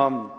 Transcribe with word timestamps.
음, 0.00 0.30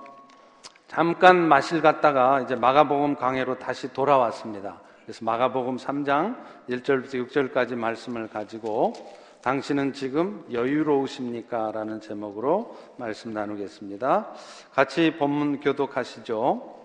잠깐 0.87 1.49
마실 1.49 1.81
갔다가 1.81 2.39
이제 2.39 2.55
마가복음 2.55 3.15
강해로 3.15 3.59
다시 3.59 3.91
돌아왔습니다. 3.91 4.79
그래서 5.03 5.25
마가복음 5.25 5.75
3장 5.75 6.37
1절부터 6.69 7.27
6절까지 7.27 7.75
말씀을 7.75 8.29
가지고 8.29 8.93
당신은 9.41 9.91
지금 9.91 10.45
여유로우십니까? 10.49 11.73
라는 11.73 11.99
제목으로 11.99 12.77
말씀 12.95 13.33
나누겠습니다. 13.33 14.29
같이 14.71 15.17
본문 15.17 15.59
교독하시죠. 15.59 16.79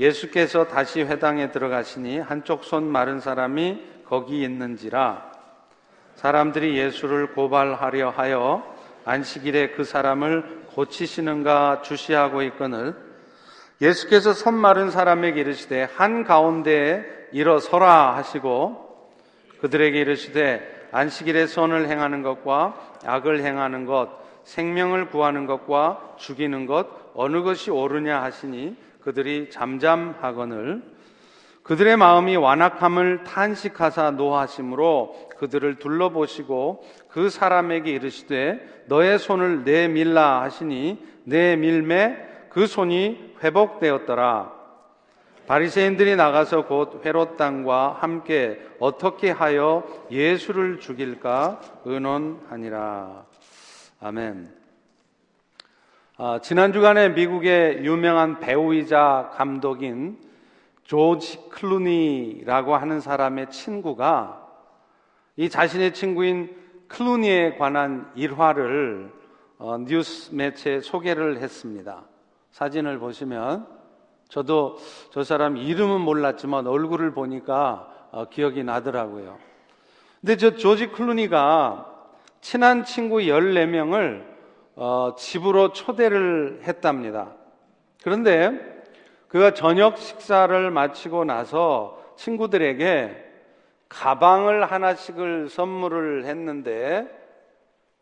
예수께서 0.00 0.66
다시 0.66 1.02
회당에 1.02 1.52
들어가시니 1.52 2.18
한쪽 2.18 2.64
손 2.64 2.82
마른 2.82 3.20
사람이 3.20 3.80
거기 4.06 4.42
있는지라 4.42 5.30
사람들이 6.16 6.76
예수를 6.76 7.32
고발하려 7.34 8.10
하여 8.10 8.71
안식일에 9.04 9.70
그 9.70 9.84
사람을 9.84 10.62
고치시는가 10.74 11.82
주시하고 11.82 12.42
있거늘 12.42 12.94
예수께서 13.80 14.32
손 14.32 14.54
마른 14.54 14.90
사람에게 14.90 15.40
이르시되 15.40 15.88
한 15.94 16.24
가운데에 16.24 17.04
일어서라 17.32 18.16
하시고 18.16 19.08
그들에게 19.60 19.98
이르시되 19.98 20.88
안식일에 20.92 21.46
선을 21.46 21.88
행하는 21.88 22.22
것과 22.22 22.98
악을 23.04 23.42
행하는 23.42 23.86
것 23.86 24.10
생명을 24.44 25.08
구하는 25.08 25.46
것과 25.46 26.14
죽이는 26.18 26.66
것 26.66 26.88
어느 27.14 27.42
것이 27.42 27.70
옳으냐 27.70 28.22
하시니 28.22 28.76
그들이 29.00 29.50
잠잠하거늘 29.50 30.82
그들의 31.62 31.96
마음이 31.96 32.36
완악함을 32.36 33.24
탄식하사 33.24 34.12
노하심으로 34.12 35.30
그들을 35.38 35.76
둘러보시고 35.76 36.84
그 37.12 37.28
사람에게 37.28 37.90
이르시되 37.90 38.84
너의 38.86 39.18
손을 39.18 39.64
내밀라 39.64 40.42
하시니 40.42 41.06
내밀매 41.24 42.48
그 42.48 42.66
손이 42.66 43.36
회복되었더라. 43.42 44.52
바리새인들이 45.46 46.16
나가서 46.16 46.66
곧 46.66 47.04
헤롯 47.04 47.36
당과 47.36 47.98
함께 48.00 48.60
어떻게 48.78 49.30
하여 49.30 49.84
예수를 50.10 50.80
죽일까 50.80 51.60
의논하니라. 51.84 53.26
아멘. 54.00 54.48
아, 56.16 56.38
지난 56.42 56.72
주간에 56.72 57.10
미국의 57.10 57.84
유명한 57.84 58.40
배우이자 58.40 59.32
감독인 59.34 60.18
조지 60.84 61.48
클루니라고 61.50 62.76
하는 62.76 63.00
사람의 63.00 63.50
친구가 63.50 64.46
이 65.36 65.48
자신의 65.48 65.94
친구인 65.94 66.61
클루니에 66.92 67.56
관한 67.56 68.10
일화를 68.14 69.10
어, 69.58 69.78
뉴스 69.78 70.34
매체에 70.34 70.80
소개를 70.80 71.38
했습니다. 71.38 72.02
사진을 72.50 72.98
보시면 72.98 73.66
저도 74.28 74.76
저 75.10 75.24
사람 75.24 75.56
이름은 75.56 76.02
몰랐지만 76.02 76.66
얼굴을 76.66 77.12
보니까 77.12 77.88
어, 78.10 78.26
기억이 78.28 78.62
나더라고요. 78.62 79.38
근데 80.20 80.36
저 80.36 80.54
조지 80.54 80.88
클루니가 80.88 81.88
친한 82.42 82.84
친구 82.84 83.18
14명을 83.18 84.24
어, 84.74 85.14
집으로 85.16 85.72
초대를 85.72 86.60
했답니다. 86.64 87.32
그런데 88.02 88.84
그가 89.28 89.54
저녁 89.54 89.96
식사를 89.96 90.70
마치고 90.70 91.24
나서 91.24 92.02
친구들에게 92.16 93.31
가방을 93.92 94.70
하나씩을 94.70 95.50
선물을 95.50 96.24
했는데 96.24 97.06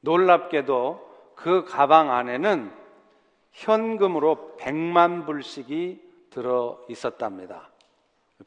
놀랍게도 0.00 1.34
그 1.34 1.64
가방 1.64 2.12
안에는 2.12 2.70
현금으로 3.50 4.56
100만 4.60 5.26
불씩이 5.26 6.00
들어 6.30 6.80
있었답니다. 6.88 7.70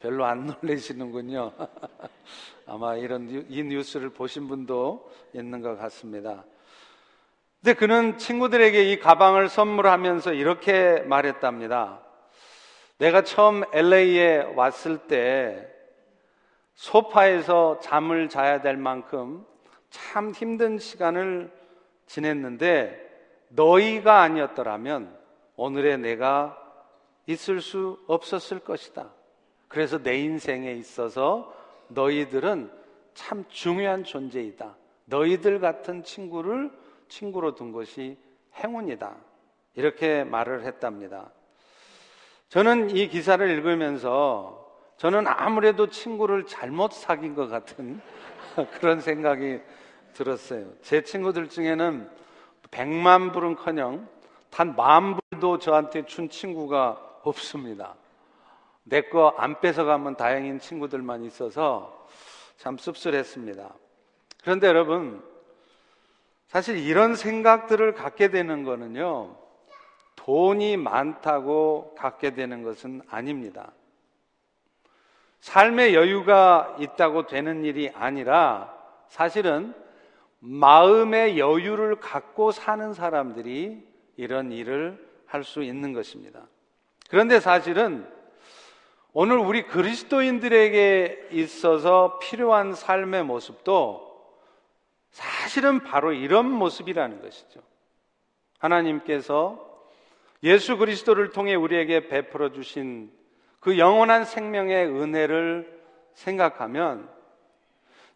별로 0.00 0.24
안 0.24 0.46
놀라시는군요. 0.62 1.52
아마 2.66 2.96
이런 2.96 3.28
이 3.48 3.62
뉴스를 3.62 4.08
보신 4.08 4.48
분도 4.48 5.10
있는 5.34 5.60
것 5.60 5.78
같습니다. 5.78 6.44
근데 7.60 7.74
그는 7.74 8.16
친구들에게 8.16 8.90
이 8.90 8.98
가방을 8.98 9.50
선물하면서 9.50 10.32
이렇게 10.32 11.00
말했답니다. 11.00 12.00
내가 12.98 13.22
처음 13.22 13.64
LA에 13.72 14.54
왔을 14.54 14.98
때 14.98 15.73
소파에서 16.74 17.78
잠을 17.80 18.28
자야 18.28 18.60
될 18.60 18.76
만큼 18.76 19.46
참 19.90 20.32
힘든 20.32 20.78
시간을 20.78 21.52
지냈는데 22.06 23.00
너희가 23.50 24.22
아니었더라면 24.22 25.16
오늘의 25.56 25.98
내가 25.98 26.60
있을 27.26 27.60
수 27.60 28.02
없었을 28.06 28.58
것이다. 28.60 29.10
그래서 29.68 30.02
내 30.02 30.18
인생에 30.18 30.72
있어서 30.72 31.54
너희들은 31.88 32.70
참 33.14 33.44
중요한 33.48 34.04
존재이다. 34.04 34.76
너희들 35.06 35.60
같은 35.60 36.02
친구를 36.02 36.70
친구로 37.08 37.54
둔 37.54 37.72
것이 37.72 38.18
행운이다. 38.56 39.16
이렇게 39.74 40.24
말을 40.24 40.64
했답니다. 40.64 41.30
저는 42.48 42.96
이 42.96 43.08
기사를 43.08 43.48
읽으면서 43.48 44.63
저는 44.96 45.26
아무래도 45.26 45.88
친구를 45.88 46.46
잘못 46.46 46.92
사귄 46.92 47.34
것 47.34 47.48
같은 47.48 48.00
그런 48.78 49.00
생각이 49.00 49.60
들었어요. 50.12 50.66
제 50.82 51.02
친구들 51.02 51.48
중에는 51.48 52.08
백만 52.70 53.32
불은 53.32 53.56
커녕 53.56 54.08
단 54.50 54.74
만 54.76 55.18
불도 55.30 55.58
저한테 55.58 56.04
준 56.06 56.28
친구가 56.28 57.18
없습니다. 57.22 57.94
내 58.84 59.00
거 59.02 59.34
안 59.38 59.60
뺏어가면 59.60 60.16
다행인 60.16 60.58
친구들만 60.60 61.24
있어서 61.24 62.06
참 62.56 62.78
씁쓸했습니다. 62.78 63.74
그런데 64.42 64.66
여러분, 64.68 65.22
사실 66.46 66.76
이런 66.78 67.16
생각들을 67.16 67.94
갖게 67.94 68.28
되는 68.28 68.62
거는요, 68.62 69.36
돈이 70.16 70.76
많다고 70.76 71.94
갖게 71.98 72.34
되는 72.34 72.62
것은 72.62 73.02
아닙니다. 73.08 73.72
삶의 75.44 75.94
여유가 75.94 76.74
있다고 76.80 77.26
되는 77.26 77.66
일이 77.66 77.90
아니라 77.90 78.74
사실은 79.08 79.74
마음의 80.38 81.38
여유를 81.38 81.96
갖고 81.96 82.50
사는 82.50 82.94
사람들이 82.94 83.86
이런 84.16 84.50
일을 84.52 85.06
할 85.26 85.44
수 85.44 85.62
있는 85.62 85.92
것입니다. 85.92 86.46
그런데 87.10 87.40
사실은 87.40 88.08
오늘 89.12 89.36
우리 89.36 89.66
그리스도인들에게 89.66 91.28
있어서 91.32 92.18
필요한 92.20 92.72
삶의 92.72 93.24
모습도 93.24 94.40
사실은 95.10 95.80
바로 95.80 96.14
이런 96.14 96.50
모습이라는 96.50 97.20
것이죠. 97.20 97.60
하나님께서 98.60 99.60
예수 100.42 100.78
그리스도를 100.78 101.32
통해 101.32 101.54
우리에게 101.54 102.08
베풀어 102.08 102.50
주신 102.50 103.12
그 103.64 103.78
영원한 103.78 104.26
생명의 104.26 104.86
은혜를 104.86 105.82
생각하면 106.12 107.08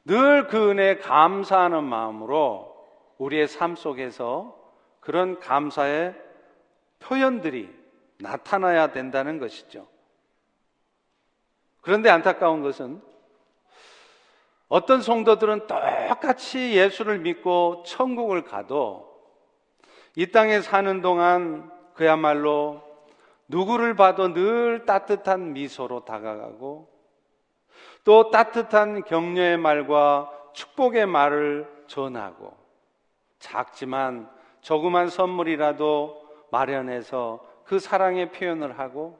늘 0.04 0.46
그 0.48 0.70
은혜에 0.70 0.98
감사하는 0.98 1.84
마음으로 1.84 2.86
우리의 3.16 3.48
삶 3.48 3.74
속에서 3.74 4.54
그런 5.00 5.40
감사의 5.40 6.14
표현들이 6.98 7.74
나타나야 8.18 8.92
된다는 8.92 9.38
것이죠. 9.38 9.86
그런데 11.80 12.10
안타까운 12.10 12.62
것은 12.62 13.00
어떤 14.68 15.00
성도들은 15.00 15.66
똑같이 15.66 16.76
예수를 16.76 17.20
믿고 17.20 17.84
천국을 17.86 18.44
가도 18.44 19.18
이 20.14 20.30
땅에 20.30 20.60
사는 20.60 21.00
동안 21.00 21.70
그야말로 21.94 22.87
누구를 23.48 23.96
봐도 23.96 24.32
늘 24.32 24.84
따뜻한 24.84 25.54
미소로 25.54 26.04
다가가고 26.04 26.88
또 28.04 28.30
따뜻한 28.30 29.04
격려의 29.04 29.56
말과 29.58 30.30
축복의 30.52 31.06
말을 31.06 31.84
전하고 31.86 32.56
작지만 33.38 34.30
조그만 34.60 35.08
선물이라도 35.08 36.28
마련해서 36.50 37.46
그 37.64 37.78
사랑의 37.78 38.32
표현을 38.32 38.78
하고 38.78 39.18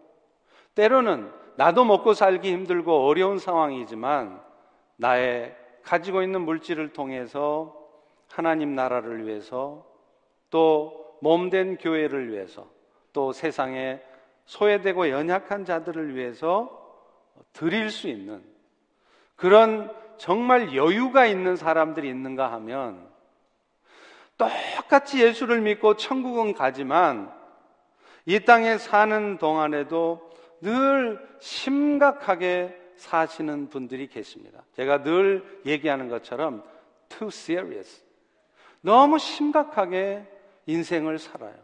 때로는 0.74 1.32
나도 1.56 1.84
먹고 1.84 2.14
살기 2.14 2.52
힘들고 2.52 3.06
어려운 3.06 3.38
상황이지만 3.38 4.40
나의 4.96 5.56
가지고 5.82 6.22
있는 6.22 6.42
물질을 6.42 6.92
통해서 6.92 7.74
하나님 8.30 8.74
나라를 8.74 9.26
위해서 9.26 9.84
또 10.50 11.16
몸된 11.20 11.78
교회를 11.78 12.30
위해서 12.30 12.66
또 13.12 13.32
세상에 13.32 14.00
소외되고 14.48 15.10
연약한 15.10 15.66
자들을 15.66 16.14
위해서 16.14 16.70
드릴 17.52 17.90
수 17.90 18.08
있는 18.08 18.42
그런 19.36 19.94
정말 20.16 20.74
여유가 20.74 21.26
있는 21.26 21.54
사람들이 21.54 22.08
있는가 22.08 22.50
하면 22.52 23.06
똑같이 24.38 25.22
예수를 25.22 25.60
믿고 25.60 25.96
천국은 25.96 26.54
가지만 26.54 27.30
이 28.24 28.40
땅에 28.40 28.78
사는 28.78 29.36
동안에도 29.36 30.30
늘 30.62 31.20
심각하게 31.40 32.74
사시는 32.96 33.68
분들이 33.68 34.08
계십니다. 34.08 34.64
제가 34.72 35.02
늘 35.02 35.60
얘기하는 35.66 36.08
것처럼 36.08 36.64
too 37.10 37.28
serious. 37.28 38.02
너무 38.80 39.18
심각하게 39.18 40.24
인생을 40.66 41.18
살아요. 41.18 41.54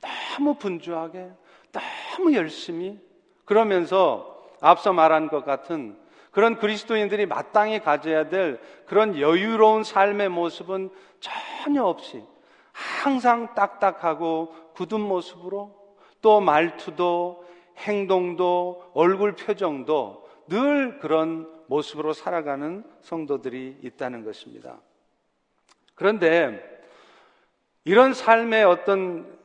너무 0.00 0.54
분주하게, 0.54 1.30
너무 1.72 2.34
열심히 2.34 2.98
그러면서 3.44 4.48
앞서 4.60 4.92
말한 4.92 5.28
것 5.28 5.44
같은 5.44 5.96
그런 6.30 6.58
그리스도인들이 6.58 7.26
마땅히 7.26 7.80
가져야 7.80 8.28
될 8.28 8.60
그런 8.86 9.18
여유로운 9.18 9.82
삶의 9.84 10.28
모습은 10.28 10.90
전혀 11.18 11.84
없이 11.84 12.22
항상 12.72 13.54
딱딱하고 13.54 14.54
굳은 14.74 15.00
모습으로 15.00 15.74
또 16.22 16.40
말투도 16.40 17.44
행동도 17.78 18.90
얼굴 18.94 19.34
표정도 19.34 20.28
늘 20.48 20.98
그런 20.98 21.48
모습으로 21.66 22.12
살아가는 22.12 22.84
성도들이 23.00 23.78
있다는 23.82 24.24
것입니다. 24.24 24.80
그런데 25.94 26.60
이런 27.84 28.12
삶의 28.12 28.64
어떤 28.64 29.39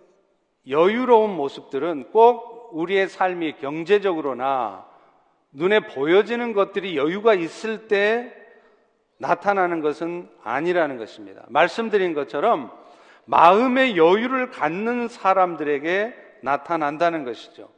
여유로운 0.67 1.35
모습들은 1.35 2.11
꼭 2.11 2.69
우리의 2.73 3.07
삶이 3.07 3.57
경제적으로나 3.61 4.85
눈에 5.51 5.81
보여지는 5.81 6.53
것들이 6.53 6.97
여유가 6.97 7.33
있을 7.33 7.87
때 7.87 8.33
나타나는 9.17 9.81
것은 9.81 10.29
아니라는 10.43 10.97
것입니다. 10.97 11.43
말씀드린 11.47 12.13
것처럼 12.13 12.71
마음의 13.25 13.97
여유를 13.97 14.51
갖는 14.51 15.07
사람들에게 15.07 16.13
나타난다는 16.41 17.23
것이죠. 17.23 17.69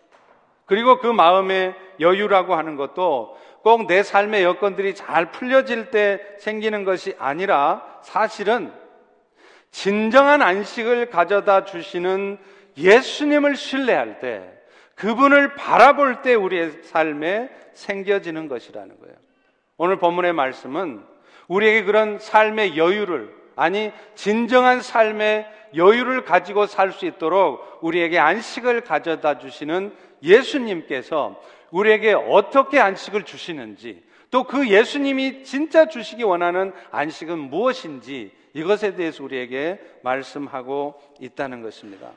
그리고 0.65 0.99
그 0.99 1.07
마음의 1.07 1.75
여유라고 1.99 2.55
하는 2.55 2.75
것도 2.75 3.37
꼭 3.63 3.87
내 3.87 4.01
삶의 4.01 4.43
여건들이 4.43 4.95
잘 4.95 5.31
풀려질 5.31 5.91
때 5.91 6.21
생기는 6.39 6.85
것이 6.85 7.15
아니라 7.19 7.83
사실은 8.01 8.71
진정한 9.71 10.41
안식을 10.41 11.09
가져다 11.09 11.65
주시는 11.65 12.37
예수님을 12.77 13.56
신뢰할 13.56 14.19
때 14.19 14.44
그분을 14.95 15.56
바라볼 15.56 16.21
때 16.21 16.33
우리의 16.33 16.83
삶에 16.83 17.50
생겨지는 17.74 18.47
것이라는 18.47 19.00
거예요. 19.00 19.15
오늘 19.77 19.97
본문의 19.97 20.33
말씀은 20.33 21.03
우리에게 21.47 21.83
그런 21.83 22.19
삶의 22.19 22.77
여유를 22.77 23.35
아니 23.56 23.91
진정한 24.15 24.81
삶의 24.81 25.47
여유를 25.75 26.24
가지고 26.24 26.65
살 26.65 26.91
수 26.91 27.06
있도록 27.06 27.79
우리에게 27.81 28.18
안식을 28.19 28.81
가져다 28.81 29.38
주시는 29.39 29.94
예수님께서 30.23 31.41
우리에게 31.71 32.13
어떻게 32.13 32.80
안식을 32.80 33.23
주시는지 33.23 34.03
또 34.30 34.44
그 34.44 34.68
예수님이 34.69 35.44
진짜 35.44 35.88
주시기 35.88 36.23
원하는 36.23 36.73
안식은 36.91 37.38
무엇인지 37.38 38.31
이것에 38.53 38.95
대해서 38.95 39.23
우리에게 39.23 39.80
말씀하고 40.03 41.00
있다는 41.19 41.62
것입니다. 41.62 42.09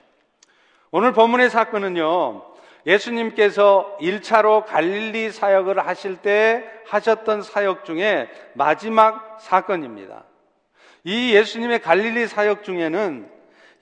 오늘 0.93 1.13
본문의 1.13 1.51
사건은요, 1.51 2.43
예수님께서 2.87 3.97
1차로 4.01 4.65
갈릴리 4.67 5.31
사역을 5.31 5.87
하실 5.87 6.17
때 6.17 6.65
하셨던 6.87 7.43
사역 7.43 7.85
중에 7.85 8.29
마지막 8.55 9.39
사건입니다. 9.41 10.25
이 11.05 11.35
예수님의 11.35 11.81
갈릴리 11.81 12.27
사역 12.27 12.65
중에는 12.65 13.31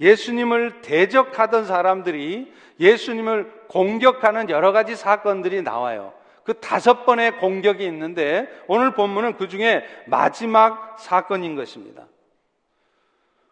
예수님을 0.01 0.83
대적하던 0.83 1.65
사람들이 1.65 2.53
예수님을 2.79 3.53
공격하는 3.69 4.51
여러 4.51 4.73
가지 4.73 4.95
사건들이 4.95 5.63
나와요. 5.63 6.13
그 6.45 6.55
다섯 6.61 7.05
번의 7.05 7.39
공격이 7.39 7.85
있는데 7.87 8.49
오늘 8.67 8.95
본문은 8.95 9.37
그 9.37 9.49
중에 9.49 9.85
마지막 10.07 10.97
사건인 10.99 11.57
것입니다. 11.57 12.05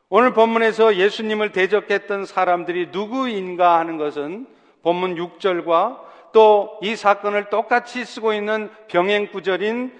오늘 0.08 0.32
본문에서 0.32 0.96
예수님을 0.96 1.50
대적했던 1.50 2.26
사람들이 2.26 2.90
누구인가 2.92 3.78
하는 3.78 3.96
것은 3.96 4.46
본문 4.82 5.16
6절과 5.16 6.06
또 6.32 6.78
이 6.82 6.94
사건을 6.94 7.48
똑같이 7.50 8.04
쓰고 8.04 8.32
있는 8.34 8.70
병행 8.88 9.28
구절인 9.32 9.92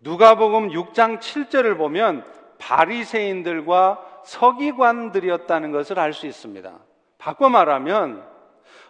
누가복음 0.00 0.70
6장 0.70 1.20
7절을 1.20 1.78
보면 1.78 2.24
바리새인들과 2.58 4.04
서기관들이었다는 4.24 5.70
것을 5.72 5.98
알 5.98 6.12
수 6.12 6.26
있습니다. 6.26 6.72
바꿔 7.16 7.48
말하면 7.48 8.24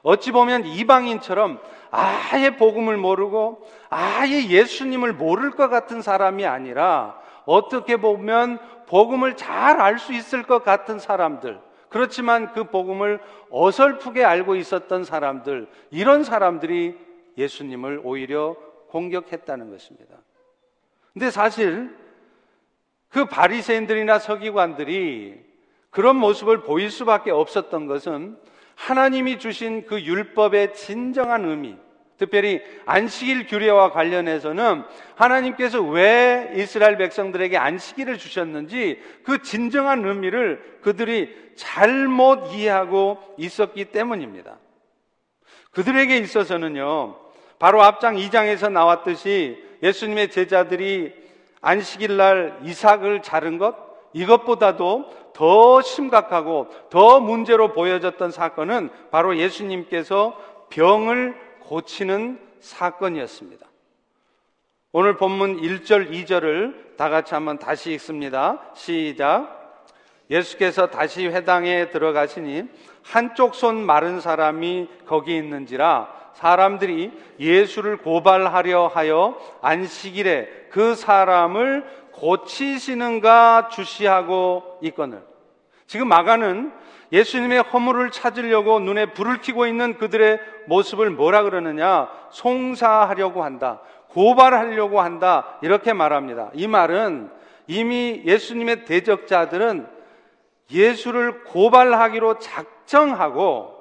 어찌 0.03 0.33
보면 0.33 0.65
이방인처럼 0.67 1.61
아예 1.91 2.57
복음을 2.57 2.97
모르고 2.97 3.69
아예 3.91 4.49
예수님을 4.49 5.13
모를 5.13 5.51
것 5.51 5.69
같은 5.69 6.03
사람이 6.03 6.47
아니라 6.47 7.21
어떻게 7.49 7.97
보면 7.97 8.59
복음을 8.87 9.35
잘 9.35 9.81
알 9.81 9.99
수 9.99 10.12
있을 10.12 10.43
것 10.43 10.62
같은 10.62 10.99
사람들, 10.99 11.59
그렇지만 11.89 12.53
그 12.53 12.65
복음을 12.65 13.21
어설프게 13.50 14.23
알고 14.23 14.55
있었던 14.56 15.05
사람들, 15.05 15.67
이런 15.91 16.25
사람들이 16.25 16.95
예수님을 17.39 18.03
오히려 18.05 18.55
공격했다는 18.89 19.71
것입니다. 19.71 20.15
근데 21.15 21.31
사실 21.31 21.97
그 23.09 23.25
바리새인들이나 23.25 24.19
서기관들이 24.19 25.41
그런 25.89 26.17
모습을 26.17 26.61
보일 26.61 26.91
수밖에 26.91 27.31
없었던 27.31 27.87
것은 27.87 28.37
하나님이 28.75 29.39
주신 29.39 29.87
그 29.87 30.03
율법의 30.03 30.75
진정한 30.75 31.47
의미, 31.47 31.79
특별히 32.19 32.61
안식일 32.85 33.47
규례와 33.47 33.93
관련해서는 33.93 34.82
하나님께서 35.15 35.81
왜 35.81 36.53
이스라엘 36.56 36.99
백성들에게 36.99 37.56
안식일을 37.56 38.19
주셨는지 38.19 39.00
그 39.23 39.43
진정한 39.43 40.05
의미를 40.05 40.79
그들이 40.82 41.35
잘못 41.55 42.53
이해하고 42.53 43.19
있었기 43.38 43.87
때문입니다. 43.87 44.59
그들에게 45.70 46.17
있어서는요, 46.19 47.17
바로 47.59 47.82
앞장 47.82 48.17
2장에서 48.17 48.71
나왔듯이 48.71 49.62
예수님의 49.82 50.31
제자들이 50.31 51.12
안식일 51.61 52.17
날 52.17 52.59
이삭을 52.64 53.23
자른 53.23 53.59
것, 53.59 53.76
이것보다도 54.12 55.32
더 55.35 55.82
심각하고 55.82 56.69
더 56.91 57.21
문제로 57.21 57.73
보여졌던 57.73 58.32
사건은 58.32 58.91
바로 59.12 59.37
예수님께서 59.37 60.37
병을 60.71 61.48
고치는 61.69 62.41
사건이었습니다. 62.61 63.67
오늘 64.93 65.19
본문 65.19 65.61
1절, 65.61 66.11
2절을 66.11 66.97
다 66.97 67.11
같이 67.11 67.35
한번 67.35 67.59
다시 67.59 67.93
읽습니다. 67.93 68.59
시작. 68.75 69.85
예수께서 70.31 70.89
다시 70.89 71.27
회당에 71.27 71.91
들어가시니 71.91 72.65
한쪽 73.03 73.55
손 73.55 73.85
마른 73.85 74.21
사람이 74.21 74.89
거기 75.07 75.37
있는지라 75.37 76.33
사람들이 76.35 77.13
예수를 77.39 77.99
고발하려 77.99 78.87
하여 78.87 79.39
안식일에 79.61 80.69
그 80.71 80.95
사람을 80.95 81.85
고치시는가 82.13 83.69
주시하고 83.69 84.79
있거늘. 84.83 85.23
지금 85.87 86.09
마가는 86.09 86.73
예수님의 87.12 87.62
허물을 87.62 88.11
찾으려고 88.11 88.81
눈에 88.81 89.07
불을 89.12 89.41
켜고 89.41 89.67
있는 89.67 89.97
그들의 89.97 90.41
모습을 90.67 91.11
뭐라 91.11 91.43
그러느냐? 91.43 92.09
송사하려고 92.31 93.45
한다. 93.45 93.81
고발하려고 94.09 95.00
한다. 95.00 95.59
이렇게 95.62 95.93
말합니다. 95.93 96.50
이 96.55 96.67
말은 96.67 97.31
이미 97.67 98.23
예수님의 98.25 98.85
대적자들은 98.85 99.87
예수를 100.71 101.45
고발하기로 101.45 102.38
작정하고 102.38 103.77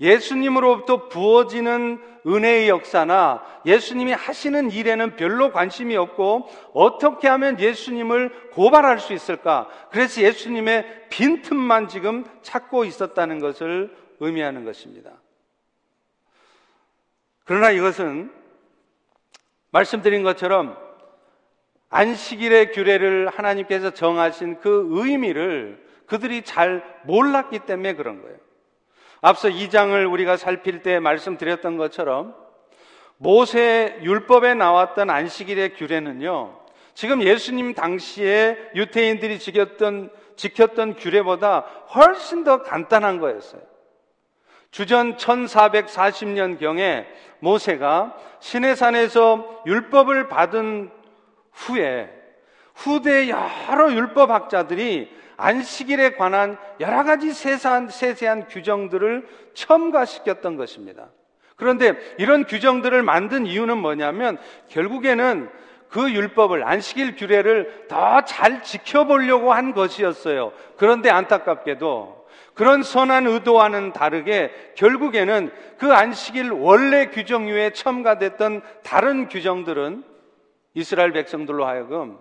예수님으로부터 0.00 1.08
부어지는 1.08 2.02
은혜의 2.26 2.68
역사나 2.68 3.42
예수님이 3.64 4.12
하시는 4.12 4.70
일에는 4.70 5.16
별로 5.16 5.52
관심이 5.52 5.96
없고 5.96 6.48
어떻게 6.74 7.28
하면 7.28 7.58
예수님을 7.60 8.50
고발할 8.50 8.98
수 8.98 9.12
있을까? 9.12 9.68
그래서 9.90 10.20
예수님의 10.20 11.06
빈틈만 11.08 11.88
지금 11.88 12.24
찾고 12.42 12.84
있었다는 12.84 13.38
것을 13.38 13.96
의미하는 14.20 14.64
것입니다. 14.64 15.12
그러나 17.44 17.70
이것은 17.70 18.32
말씀드린 19.70 20.22
것처럼 20.22 20.76
안식일의 21.90 22.72
규례를 22.72 23.28
하나님께서 23.28 23.90
정하신 23.90 24.60
그 24.60 24.88
의미를 24.90 25.84
그들이 26.06 26.42
잘 26.42 26.84
몰랐기 27.04 27.60
때문에 27.60 27.94
그런 27.94 28.20
거예요. 28.20 28.45
앞서 29.26 29.48
2장을 29.48 30.08
우리가 30.12 30.36
살필 30.36 30.84
때 30.84 31.00
말씀드렸던 31.00 31.78
것처럼 31.78 32.36
모세 33.16 33.98
율법에 34.02 34.54
나왔던 34.54 35.10
안식일의 35.10 35.74
규례는요. 35.74 36.56
지금 36.94 37.20
예수님 37.24 37.74
당시에 37.74 38.56
유태인들이 38.76 39.40
지켰던 39.40 40.10
지켰던 40.36 40.94
규례보다 40.94 41.66
훨씬 41.92 42.44
더 42.44 42.62
간단한 42.62 43.18
거였어요. 43.18 43.62
주전 44.70 45.16
1440년 45.16 46.60
경에 46.60 47.08
모세가 47.40 48.16
시내산에서 48.38 49.62
율법을 49.66 50.28
받은 50.28 50.92
후에 51.50 52.08
후대 52.76 53.28
여러 53.28 53.90
율법학자들이 53.90 55.10
안식일에 55.36 56.12
관한 56.16 56.56
여러 56.80 57.04
가지 57.04 57.32
세세한, 57.32 57.88
세세한 57.88 58.48
규정들을 58.48 59.26
첨가시켰던 59.54 60.56
것입니다. 60.56 61.08
그런데 61.56 61.94
이런 62.18 62.44
규정들을 62.44 63.02
만든 63.02 63.46
이유는 63.46 63.78
뭐냐면 63.78 64.38
결국에는 64.68 65.48
그 65.88 66.10
율법을 66.10 66.66
안식일 66.66 67.16
규례를 67.16 67.86
더 67.88 68.22
잘 68.26 68.62
지켜보려고 68.62 69.52
한 69.52 69.72
것이었어요. 69.72 70.52
그런데 70.76 71.10
안타깝게도 71.10 72.26
그런 72.54 72.82
선한 72.82 73.26
의도와는 73.26 73.92
다르게 73.92 74.50
결국에는 74.76 75.50
그 75.78 75.92
안식일 75.92 76.50
원래 76.52 77.06
규정 77.06 77.46
위에 77.46 77.70
첨가됐던 77.70 78.62
다른 78.82 79.28
규정들은 79.28 80.02
이스라엘 80.74 81.12
백성들로 81.12 81.66
하여금 81.66 82.18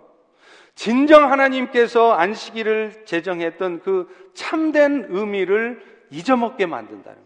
진정 0.76 1.32
하나님께서 1.32 2.14
안식일을 2.14 3.06
제정했던 3.06 3.82
그 3.82 4.32
참된 4.34 5.08
의미를 5.10 5.82
잊어먹게 6.12 6.66
만든다는 6.66 7.18
거예요. 7.18 7.26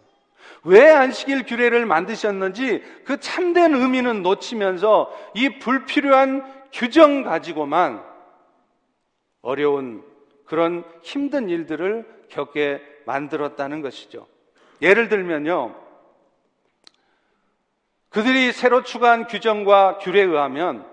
왜 0.63 0.89
안식일 0.89 1.45
규례를 1.45 1.85
만드셨는지 1.85 2.83
그 3.05 3.19
참된 3.19 3.73
의미는 3.73 4.21
놓치면서 4.23 5.11
이 5.33 5.59
불필요한 5.59 6.69
규정 6.71 7.23
가지고만 7.23 8.03
어려운 9.41 10.03
그런 10.45 10.83
힘든 11.01 11.49
일들을 11.49 12.25
겪게 12.29 12.81
만들었다는 13.05 13.81
것이죠. 13.81 14.27
예를 14.81 15.09
들면요. 15.09 15.75
그들이 18.09 18.51
새로 18.51 18.83
추가한 18.83 19.27
규정과 19.27 19.99
규례에 19.99 20.23
의하면 20.23 20.88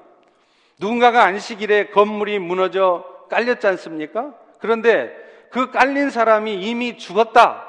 누군가가 0.78 1.24
안식일에 1.24 1.88
건물이 1.88 2.38
무너져 2.38 3.04
깔렸지 3.30 3.66
않습니까? 3.66 4.34
그런데 4.58 5.14
그 5.50 5.70
깔린 5.70 6.10
사람이 6.10 6.54
이미 6.54 6.98
죽었다. 6.98 7.66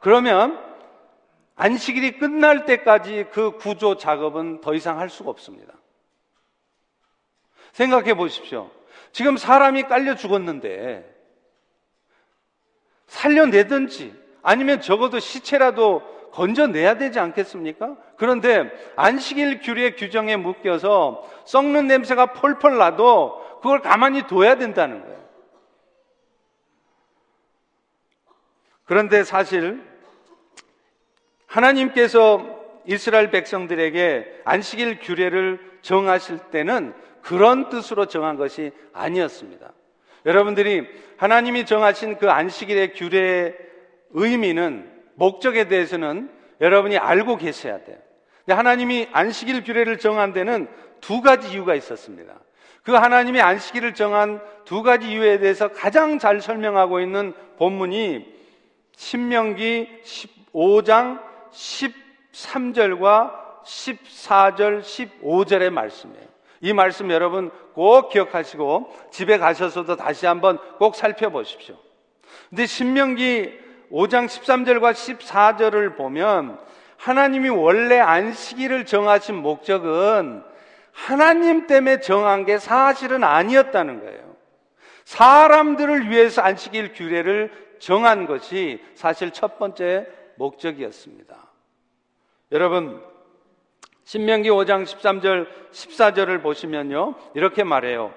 그러면 0.00 0.62
안식일이 1.56 2.18
끝날 2.18 2.64
때까지 2.64 3.26
그 3.30 3.52
구조 3.52 3.96
작업은 3.96 4.60
더 4.60 4.74
이상 4.74 4.98
할 4.98 5.08
수가 5.08 5.30
없습니다. 5.30 5.74
생각해 7.72 8.14
보십시오. 8.14 8.70
지금 9.12 9.36
사람이 9.36 9.84
깔려 9.84 10.14
죽었는데 10.14 11.14
살려내든지 13.06 14.14
아니면 14.42 14.80
적어도 14.80 15.18
시체라도 15.18 16.15
건져내야 16.36 16.98
되지 16.98 17.18
않겠습니까? 17.18 17.96
그런데 18.18 18.70
안식일 18.94 19.60
규례 19.60 19.92
규정에 19.92 20.36
묶여서 20.36 21.26
썩는 21.46 21.86
냄새가 21.86 22.34
펄펄 22.34 22.76
나도 22.76 23.58
그걸 23.62 23.80
가만히 23.80 24.26
둬야 24.26 24.56
된다는 24.56 25.00
거예요. 25.00 25.16
그런데 28.84 29.24
사실 29.24 29.82
하나님께서 31.46 32.54
이스라엘 32.84 33.30
백성들에게 33.30 34.42
안식일 34.44 35.00
규례를 35.00 35.78
정하실 35.80 36.38
때는 36.50 36.92
그런 37.22 37.70
뜻으로 37.70 38.06
정한 38.06 38.36
것이 38.36 38.72
아니었습니다. 38.92 39.72
여러분들이 40.26 40.86
하나님이 41.16 41.64
정하신 41.64 42.18
그 42.18 42.30
안식일의 42.30 42.92
규례의 42.92 43.56
의미는 44.10 44.95
목적에 45.16 45.68
대해서는 45.68 46.30
여러분이 46.60 46.96
알고 46.96 47.36
계셔야 47.36 47.82
돼요. 47.84 47.98
근데 48.44 48.54
하나님이 48.54 49.08
안식일 49.12 49.64
규례를 49.64 49.98
정한 49.98 50.32
데는 50.32 50.68
두 51.00 51.20
가지 51.20 51.50
이유가 51.50 51.74
있었습니다. 51.74 52.34
그 52.82 52.92
하나님의 52.92 53.42
안식일을 53.42 53.94
정한 53.94 54.40
두 54.64 54.82
가지 54.82 55.10
이유에 55.10 55.38
대해서 55.38 55.68
가장 55.68 56.18
잘 56.20 56.40
설명하고 56.40 57.00
있는 57.00 57.34
본문이 57.58 58.24
신명기 58.96 60.02
15장 60.04 61.20
13절과 61.50 63.46
14절, 63.64 64.82
15절의 64.82 65.70
말씀이에요. 65.70 66.26
이 66.60 66.72
말씀 66.72 67.10
여러분 67.10 67.50
꼭 67.74 68.08
기억하시고 68.10 68.94
집에 69.10 69.38
가셔서도 69.38 69.96
다시 69.96 70.26
한번 70.26 70.58
꼭 70.78 70.94
살펴보십시오. 70.94 71.76
근데 72.48 72.66
신명기 72.66 73.65
5장 73.90 74.26
13절과 74.26 74.92
14절을 74.92 75.96
보면 75.96 76.58
하나님이 76.96 77.48
원래 77.48 77.98
안식일을 77.98 78.86
정하신 78.86 79.36
목적은 79.36 80.42
하나님 80.92 81.66
때문에 81.66 82.00
정한 82.00 82.44
게 82.44 82.58
사실은 82.58 83.22
아니었다는 83.22 84.00
거예요. 84.00 84.36
사람들을 85.04 86.10
위해서 86.10 86.42
안식일 86.42 86.94
규례를 86.94 87.52
정한 87.78 88.26
것이 88.26 88.82
사실 88.94 89.30
첫 89.30 89.58
번째 89.58 90.06
목적이었습니다. 90.36 91.36
여러분, 92.52 93.02
신명기 94.04 94.48
5장 94.50 94.84
13절, 94.84 95.48
14절을 95.72 96.42
보시면요. 96.42 97.14
이렇게 97.34 97.64
말해요. 97.64 98.14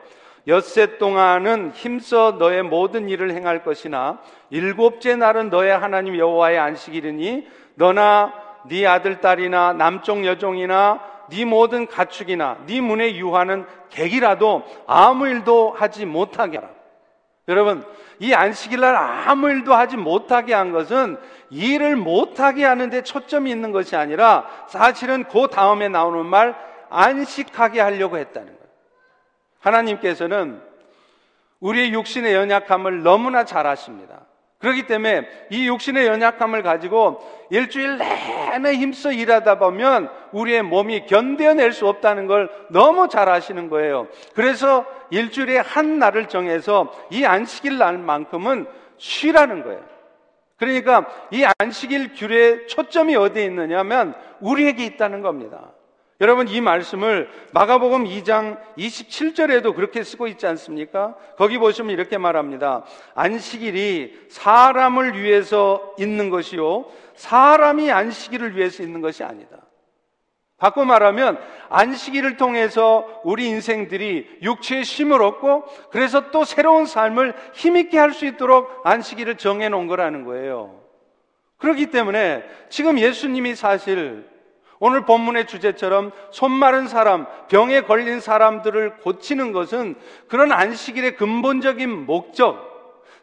엿새 0.50 0.98
동안은 0.98 1.74
힘써 1.75 2.36
너의 2.39 2.63
모든 2.63 3.08
일을 3.08 3.32
행할 3.32 3.63
것이나 3.63 4.18
일곱째 4.50 5.15
날은 5.15 5.51
너의 5.51 5.77
하나님 5.77 6.18
여호와의 6.18 6.58
안식일이니 6.58 7.48
너나 7.75 8.34
네 8.68 8.88
아들 8.88 9.22
딸이나 9.22 9.74
남종 9.74 10.25
여종이나 10.25 11.01
네 11.29 11.46
모든 11.46 11.86
가축이나 11.86 12.58
네 12.65 12.82
문에 12.82 13.15
유하는 13.15 13.68
객이라도 13.91 14.63
아무 14.88 15.27
일도 15.27 15.75
하지 15.77 16.08
못하게 16.08 16.58
하라. 16.58 16.70
여러분, 17.48 17.86
이 18.18 18.34
안식일 18.34 18.79
날 18.79 18.96
아무 18.96 19.50
일도 19.50 19.75
하지 19.75 19.98
못하게 19.98 20.56
한 20.56 20.72
것은 20.72 21.18
일을 21.51 21.96
못하게 21.96 22.65
하는데 22.65 23.03
초점이 23.03 23.51
있는 23.51 23.72
것이 23.72 23.96
아니라 23.96 24.48
사실은 24.68 25.25
그 25.25 25.48
다음에 25.48 25.89
나오는 25.89 26.25
말 26.25 26.56
안식하게 26.89 27.82
하려고 27.82 28.18
했다는 28.18 28.48
거예요. 28.48 28.58
하나님께서는 29.59 30.61
우리의 31.59 31.93
육신의 31.93 32.33
연약함을 32.33 33.03
너무나 33.03 33.43
잘 33.43 33.67
아십니다. 33.67 34.21
그렇기 34.59 34.87
때문에 34.87 35.27
이 35.51 35.67
육신의 35.67 36.05
연약함을 36.05 36.63
가지고 36.63 37.21
일주일 37.49 37.97
내내 37.97 38.73
힘써 38.75 39.11
일하다 39.11 39.57
보면 39.57 40.09
우리의 40.33 40.63
몸이 40.63 41.05
견뎌낼 41.05 41.71
수 41.71 41.87
없다는 41.87 42.27
걸 42.27 42.49
너무 42.69 43.07
잘 43.07 43.29
아시는 43.29 43.69
거예요. 43.69 44.07
그래서 44.35 44.85
일주일에 45.11 45.57
한 45.57 45.97
날을 45.97 46.27
정해서 46.27 46.93
이 47.09 47.23
안식일 47.23 47.77
날만큼은 47.77 48.67
쉬라는 48.97 49.63
거예요. 49.63 49.81
그러니까 50.57 51.05
이 51.31 51.45
안식일 51.57 52.13
규례의 52.13 52.67
초점이 52.67 53.15
어디에 53.15 53.45
있느냐면 53.45 54.13
우리에게 54.41 54.85
있다는 54.85 55.21
겁니다. 55.21 55.71
여러분 56.21 56.49
이 56.49 56.59
말씀을 56.59 57.29
마가복음 57.53 58.03
2장 58.03 58.59
27절에도 58.77 59.73
그렇게 59.73 60.03
쓰고 60.03 60.27
있지 60.27 60.45
않습니까? 60.47 61.15
거기 61.38 61.57
보시면 61.57 61.91
이렇게 61.91 62.17
말합니다. 62.17 62.83
안식일이 63.15 64.27
사람을 64.29 65.21
위해서 65.21 65.95
있는 65.97 66.29
것이요 66.29 66.85
사람이 67.15 67.89
안식일을 67.89 68.57
위해서 68.57 68.83
있는 68.83 68.99
것이 68.99 69.23
아니다. 69.23 69.57
바꿔 70.57 70.83
말하면 70.83 71.39
안식일을 71.69 72.35
통해서 72.35 73.21
우리 73.23 73.47
인생들이 73.47 74.39
육체의 74.41 74.83
쉼을 74.83 75.21
얻고 75.21 75.63
그래서 75.89 76.31
또 76.31 76.43
새로운 76.43 76.85
삶을 76.85 77.33
힘있게 77.53 77.97
할 77.97 78.11
수 78.11 78.25
있도록 78.25 78.69
안식일을 78.83 79.38
정해 79.38 79.69
놓은 79.69 79.88
거라는 79.88 80.25
거예요. 80.25 80.81
그렇기 81.59 81.88
때문에 81.88 82.43
지금 82.67 82.99
예수님이 82.99 83.55
사실 83.55 84.27
오늘 84.79 85.05
본문의 85.05 85.45
주제처럼 85.48 86.12
손 86.31 86.51
마른 86.51 86.88
사람, 86.88 87.25
병에 87.50 87.81
걸린 87.81 88.19
사람들을 88.19 88.98
고치는 88.98 89.51
것은 89.51 89.95
그런 90.27 90.51
안식일의 90.51 91.17
근본적인 91.17 92.05
목적, 92.05 92.69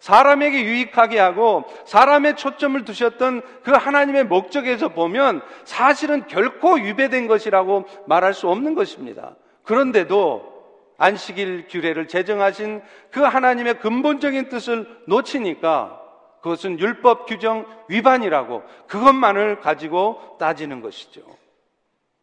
사람에게 0.01 0.63
유익하게 0.65 1.19
하고 1.19 1.65
사람의 1.87 2.37
초점을 2.37 2.85
두셨던 2.85 3.41
그 3.63 3.73
하나님의 3.73 4.25
목적에서 4.25 4.91
보면 4.91 5.41
사실은 5.65 6.27
결코 6.27 6.75
위배된 6.75 7.27
것이라고 7.27 7.87
말할 8.07 8.35
수 8.35 8.49
없는 8.49 8.75
것입니다. 8.75 9.35
그런데도 9.65 10.55
안식일 10.99 11.67
규례를 11.69 12.09
제정하신 12.09 12.83
그 13.11 13.21
하나님의 13.21 13.81
근본적인 13.81 14.49
뜻을 14.49 14.87
놓치니까 15.07 16.01
그것은 16.43 16.79
율법 16.79 17.27
규정 17.27 17.67
위반이라고 17.89 18.63
그것만을 18.87 19.61
가지고 19.61 20.37
따지는 20.39 20.81
것이죠. 20.81 21.23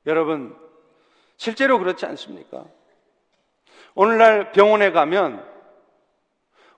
여러분, 0.05 0.55
실제로 1.37 1.79
그렇지 1.79 2.05
않습니까? 2.05 2.65
오늘날 3.95 4.51
병원에 4.51 4.91
가면 4.91 5.45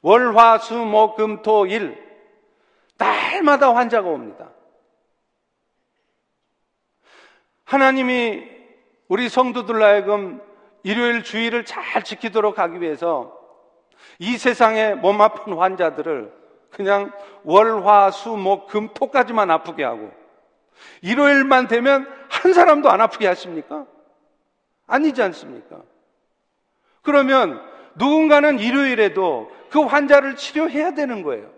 월, 0.01 0.35
화, 0.37 0.57
수, 0.57 0.75
목, 0.75 1.15
금, 1.15 1.41
토, 1.41 1.65
일, 1.65 1.97
날마다 2.97 3.73
환자가 3.73 4.07
옵니다. 4.07 4.51
하나님이 7.63 8.43
우리 9.07 9.29
성도들로 9.29 9.83
하여금 9.83 10.41
일요일 10.83 11.23
주일을 11.23 11.65
잘 11.65 12.03
지키도록 12.03 12.59
하기 12.59 12.79
위해서 12.81 13.35
이 14.19 14.37
세상에 14.37 14.93
몸 14.93 15.19
아픈 15.21 15.53
환자들을 15.53 16.31
그냥 16.69 17.11
월, 17.43 17.83
화, 17.83 18.11
수, 18.11 18.29
목, 18.37 18.67
금, 18.67 18.89
토까지만 18.93 19.49
아프게 19.49 19.83
하고 19.83 20.11
일요일만 21.01 21.67
되면 21.67 22.07
한 22.45 22.53
사람도 22.53 22.91
안 22.91 23.01
아프게 23.01 23.25
하십니까? 23.25 23.87
아니지 24.85 25.19
않습니까? 25.23 25.81
그러면 27.01 27.59
누군가는 27.95 28.59
일요일에도 28.59 29.51
그 29.71 29.81
환자를 29.81 30.35
치료해야 30.35 30.93
되는 30.93 31.23
거예요. 31.23 31.51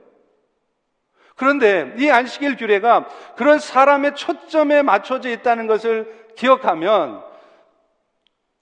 그런데 1.35 1.93
이 1.97 2.09
안식일 2.09 2.55
규례가 2.55 3.09
그런 3.35 3.59
사람의 3.59 4.15
초점에 4.15 4.81
맞춰져 4.81 5.29
있다는 5.29 5.67
것을 5.67 6.31
기억하면 6.37 7.21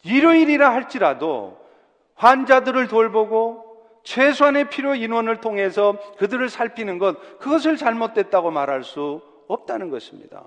일요일이라 0.04 0.74
할지라도 0.74 1.64
환자들을 2.16 2.88
돌보고 2.88 4.02
최소한의 4.04 4.70
필요 4.72 4.96
인원을 4.96 5.42
통해서 5.42 6.00
그들을 6.18 6.50
살피는 6.50 6.98
것, 6.98 7.38
그것을 7.38 7.78
잘못됐다고 7.78 8.50
말할 8.50 8.84
수 8.84 9.22
없다는 9.48 9.92
것입니다. 9.92 10.44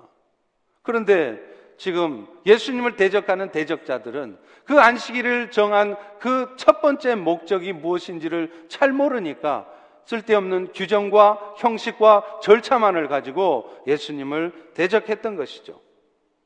그런데 0.81 1.39
지금 1.79 2.27
예수님을 2.45 2.97
대적하는 2.97 3.51
대적자들은 3.51 4.37
그 4.65 4.79
안식일을 4.79 5.49
정한 5.49 5.95
그 6.19 6.53
첫 6.57 6.81
번째 6.81 7.15
목적이 7.15 7.73
무엇인지를 7.73 8.65
잘 8.67 8.91
모르니까 8.91 9.65
쓸데없는 10.05 10.73
규정과 10.73 11.55
형식과 11.57 12.39
절차만을 12.41 13.07
가지고 13.07 13.69
예수님을 13.87 14.71
대적했던 14.73 15.35
것이죠. 15.35 15.79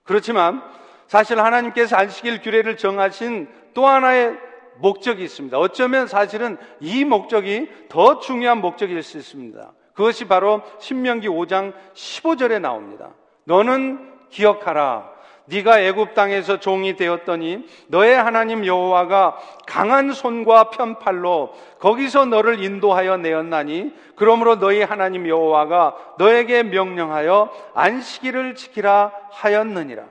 그렇지만 0.03 0.61
사실 1.07 1.39
하나님께서 1.39 1.95
안식일 1.95 2.41
규례를 2.41 2.77
정하신 2.77 3.47
또 3.73 3.87
하나의 3.87 4.37
목적이 4.77 5.23
있습니다. 5.23 5.57
어쩌면 5.57 6.07
사실은 6.07 6.57
이 6.79 7.05
목적이 7.05 7.69
더 7.89 8.19
중요한 8.19 8.59
목적일 8.61 9.01
수 9.01 9.17
있습니다. 9.17 9.73
그것이 9.93 10.25
바로 10.25 10.61
신명기 10.79 11.27
5장 11.27 11.73
15절에 11.93 12.61
나옵니다. 12.61 13.13
너는 13.45 14.13
기억하라. 14.29 15.12
네가 15.45 15.81
애굽 15.81 16.13
땅에서 16.13 16.59
종이 16.59 16.95
되었더니 16.95 17.67
너의 17.88 18.15
하나님 18.15 18.65
여호와가 18.65 19.38
강한 19.65 20.13
손과 20.13 20.69
편팔로 20.69 21.53
거기서 21.79 22.25
너를 22.25 22.63
인도하여 22.63 23.17
내었나니 23.17 23.93
그러므로 24.15 24.59
너희 24.59 24.81
하나님 24.81 25.27
여호와가 25.27 25.95
너에게 26.17 26.63
명령하여 26.63 27.51
안식일을 27.73 28.55
지키라 28.55 29.12
하였느니라. 29.31 30.05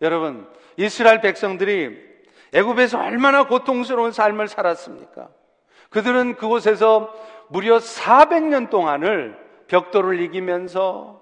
여러분, 0.00 0.48
이스라엘 0.76 1.20
백성들이 1.20 2.10
애굽에서 2.54 3.00
얼마나 3.00 3.46
고통스러운 3.46 4.12
삶을 4.12 4.48
살았습니까? 4.48 5.28
그들은 5.90 6.36
그곳에서 6.36 7.12
무려 7.48 7.78
400년 7.78 8.70
동안을 8.70 9.36
벽돌을 9.68 10.20
이기면서 10.20 11.20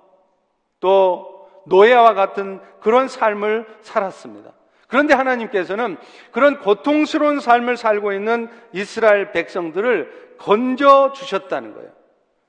또 0.80 1.37
노예와 1.68 2.14
같은 2.14 2.60
그런 2.80 3.08
삶을 3.08 3.66
살았습니다. 3.82 4.52
그런데 4.88 5.14
하나님께서는 5.14 5.98
그런 6.32 6.60
고통스러운 6.60 7.40
삶을 7.40 7.76
살고 7.76 8.12
있는 8.12 8.48
이스라엘 8.72 9.32
백성들을 9.32 10.36
건져 10.38 11.12
주셨다는 11.14 11.74
거예요. 11.74 11.90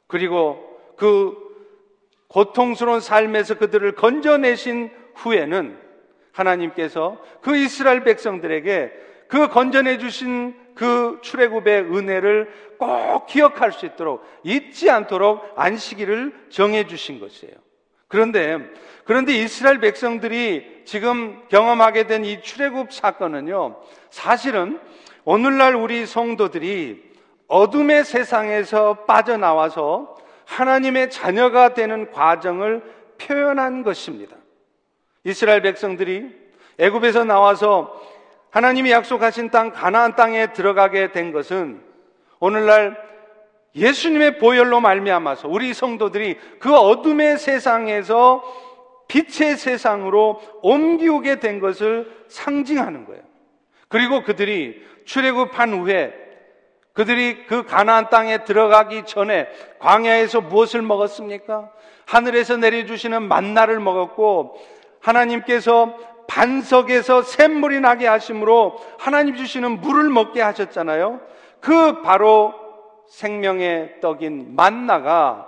그리고 0.08 0.80
그 0.96 1.36
고통스러운 2.28 3.02
삶에서 3.02 3.58
그들을 3.58 3.94
건져내신 3.96 4.92
후에는 5.16 5.78
하나님께서 6.32 7.18
그 7.42 7.58
이스라엘 7.58 8.04
백성들에게 8.04 8.94
그 9.28 9.50
건져내 9.50 9.98
주신 9.98 10.56
그 10.76 11.20
출애굽의 11.22 11.82
은혜를 11.94 12.52
꼭 12.78 13.26
기억할 13.28 13.74
수 13.74 13.86
있도록 13.86 14.24
잊지 14.44 14.90
않도록 14.90 15.54
안식일을 15.56 16.48
정해 16.50 16.88
주신 16.88 17.20
것이에요. 17.20 17.54
그런데 18.10 18.58
그런데 19.06 19.34
이스라엘 19.34 19.80
백성들이 19.80 20.84
지금 20.86 21.42
경험하게 21.48 22.06
된 22.06 22.26
이 22.26 22.42
출애굽 22.42 22.92
사건은요. 22.92 23.78
사실은 24.10 24.80
오늘날 25.24 25.76
우리 25.76 26.06
성도들이 26.06 27.10
어둠의 27.48 28.04
세상에서 28.04 29.06
빠져나와서 29.06 30.18
하나님의 30.46 31.10
자녀가 31.10 31.74
되는 31.74 32.12
과정을 32.12 32.84
표현한 33.20 33.84
것입니다. 33.84 34.36
이스라엘 35.24 35.62
백성들이 35.62 36.36
애굽에서 36.78 37.24
나와서 37.24 38.00
하나님이 38.52 38.92
약속하신 38.92 39.50
땅 39.50 39.72
가나안 39.72 40.16
땅에 40.16 40.54
들어가게 40.54 41.12
된 41.12 41.32
것은 41.32 41.82
오늘날 42.40 42.98
예수님의 43.76 44.40
보혈로 44.40 44.82
말미암아서 44.82 45.48
우리 45.48 45.74
성도들이 45.74 46.38
그 46.60 46.76
어둠의 46.76 47.38
세상에서 47.38 48.44
빛의 49.08 49.58
세상으로 49.58 50.42
옮기게 50.62 51.40
된 51.40 51.60
것을 51.60 52.12
상징하는 52.28 53.06
거예요. 53.06 53.22
그리고 53.88 54.24
그들이 54.24 54.82
출애굽한 55.06 55.74
후에 55.80 56.14
그들이 56.94 57.46
그 57.46 57.64
가나안 57.64 58.10
땅에 58.10 58.44
들어가기 58.44 59.04
전에 59.06 59.48
광야에서 59.80 60.42
무엇을 60.42 60.82
먹었습니까? 60.82 61.72
하늘에서 62.06 62.58
내려주시는 62.58 63.24
만나를 63.24 63.80
먹었고 63.80 64.60
하나님께서 65.00 65.96
반석에서 66.28 67.24
샘물이 67.24 67.80
나게 67.80 68.06
하심으로 68.06 68.80
하나님 69.00 69.36
주시는 69.36 69.82
물을 69.82 70.10
먹게 70.10 70.42
하셨잖아요. 70.42 71.22
그 71.60 72.02
바로 72.02 72.54
생명의 73.10 74.00
떡인 74.02 74.56
만나가 74.56 75.48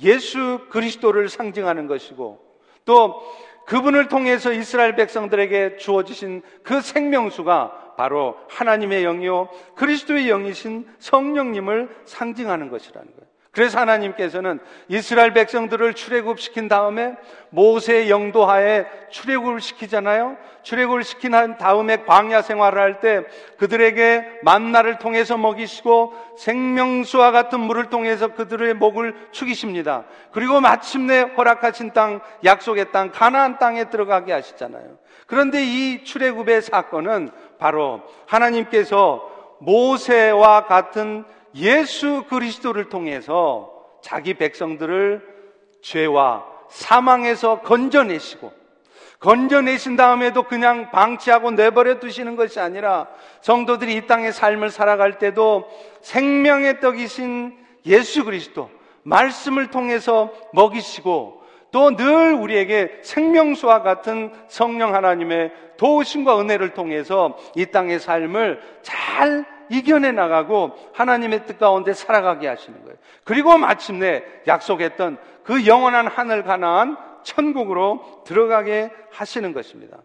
예수 0.00 0.66
그리스도를 0.70 1.28
상징하는 1.28 1.86
것이고 1.86 2.40
또 2.84 3.22
그분을 3.66 4.08
통해서 4.08 4.52
이스라엘 4.52 4.96
백성들에게 4.96 5.76
주어지신 5.76 6.42
그 6.62 6.80
생명수가 6.80 7.94
바로 7.96 8.36
하나님의 8.48 9.02
영이요 9.02 9.48
그리스도의 9.76 10.26
영이신 10.26 10.88
성령님을 10.98 11.94
상징하는 12.04 12.70
것이라는 12.70 13.06
거예요. 13.14 13.31
그래서 13.52 13.78
하나님께서는 13.80 14.60
이스라엘 14.88 15.34
백성들을 15.34 15.92
출애굽시킨 15.92 16.68
다음에 16.68 17.16
모세의 17.50 18.08
영도하에 18.08 18.86
출애굽을 19.10 19.60
시키잖아요. 19.60 20.38
출애굽을 20.62 21.04
시킨 21.04 21.32
다음에 21.58 21.98
광야 22.04 22.40
생활을 22.40 22.80
할 22.80 23.00
때 23.00 23.24
그들에게 23.58 24.40
만나를 24.42 24.98
통해서 24.98 25.36
먹이시고 25.36 26.14
생명수와 26.38 27.30
같은 27.30 27.60
물을 27.60 27.90
통해서 27.90 28.28
그들의 28.28 28.72
목을 28.74 29.14
축이십니다. 29.32 30.04
그리고 30.30 30.62
마침내 30.62 31.20
허락하신 31.20 31.92
땅 31.92 32.20
약속의 32.44 32.90
땅 32.90 33.10
가나안 33.10 33.58
땅에 33.58 33.90
들어가게 33.90 34.32
하시잖아요. 34.32 34.96
그런데 35.26 35.62
이 35.62 36.04
출애굽의 36.04 36.62
사건은 36.62 37.30
바로 37.58 38.00
하나님께서 38.26 39.28
모세와 39.60 40.64
같은 40.64 41.24
예수 41.54 42.24
그리스도를 42.28 42.88
통해서 42.88 43.70
자기 44.00 44.34
백성들을 44.34 45.22
죄와 45.82 46.44
사망에서 46.68 47.60
건져내시고 47.60 48.52
건져내신 49.20 49.96
다음에도 49.96 50.42
그냥 50.44 50.90
방치하고 50.90 51.52
내버려 51.52 52.00
두시는 52.00 52.34
것이 52.34 52.58
아니라 52.58 53.06
성도들이 53.40 53.94
이 53.94 54.06
땅의 54.06 54.32
삶을 54.32 54.70
살아갈 54.70 55.18
때도 55.18 55.68
생명의 56.00 56.80
떡이신 56.80 57.56
예수 57.86 58.24
그리스도 58.24 58.68
말씀을 59.04 59.70
통해서 59.70 60.32
먹이시고 60.52 61.42
또 61.70 61.96
늘 61.96 62.34
우리에게 62.34 63.00
생명수와 63.02 63.82
같은 63.82 64.30
성령 64.46 64.94
하나님의 64.94 65.52
도우심과 65.78 66.38
은혜를 66.40 66.74
통해서 66.74 67.38
이 67.56 67.66
땅의 67.66 67.98
삶을 67.98 68.60
잘 68.82 69.46
이겨내 69.72 70.12
나가고 70.12 70.72
하나님의 70.92 71.46
뜻 71.46 71.58
가운데 71.58 71.94
살아가게 71.94 72.46
하시는 72.46 72.82
거예요. 72.82 72.96
그리고 73.24 73.56
마침내 73.56 74.22
약속했던 74.46 75.16
그 75.44 75.66
영원한 75.66 76.06
하늘 76.06 76.44
가나안 76.44 76.98
천국으로 77.22 78.22
들어가게 78.26 78.90
하시는 79.10 79.52
것입니다. 79.52 79.96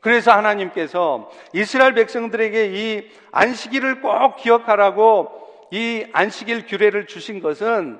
그래서 0.00 0.32
하나님께서 0.32 1.30
이스라엘 1.54 1.94
백성들에게 1.94 2.66
이 2.66 3.10
안식일을 3.32 4.00
꼭 4.02 4.36
기억하라고 4.36 5.66
이 5.70 6.06
안식일 6.12 6.66
규례를 6.66 7.06
주신 7.06 7.40
것은 7.40 7.98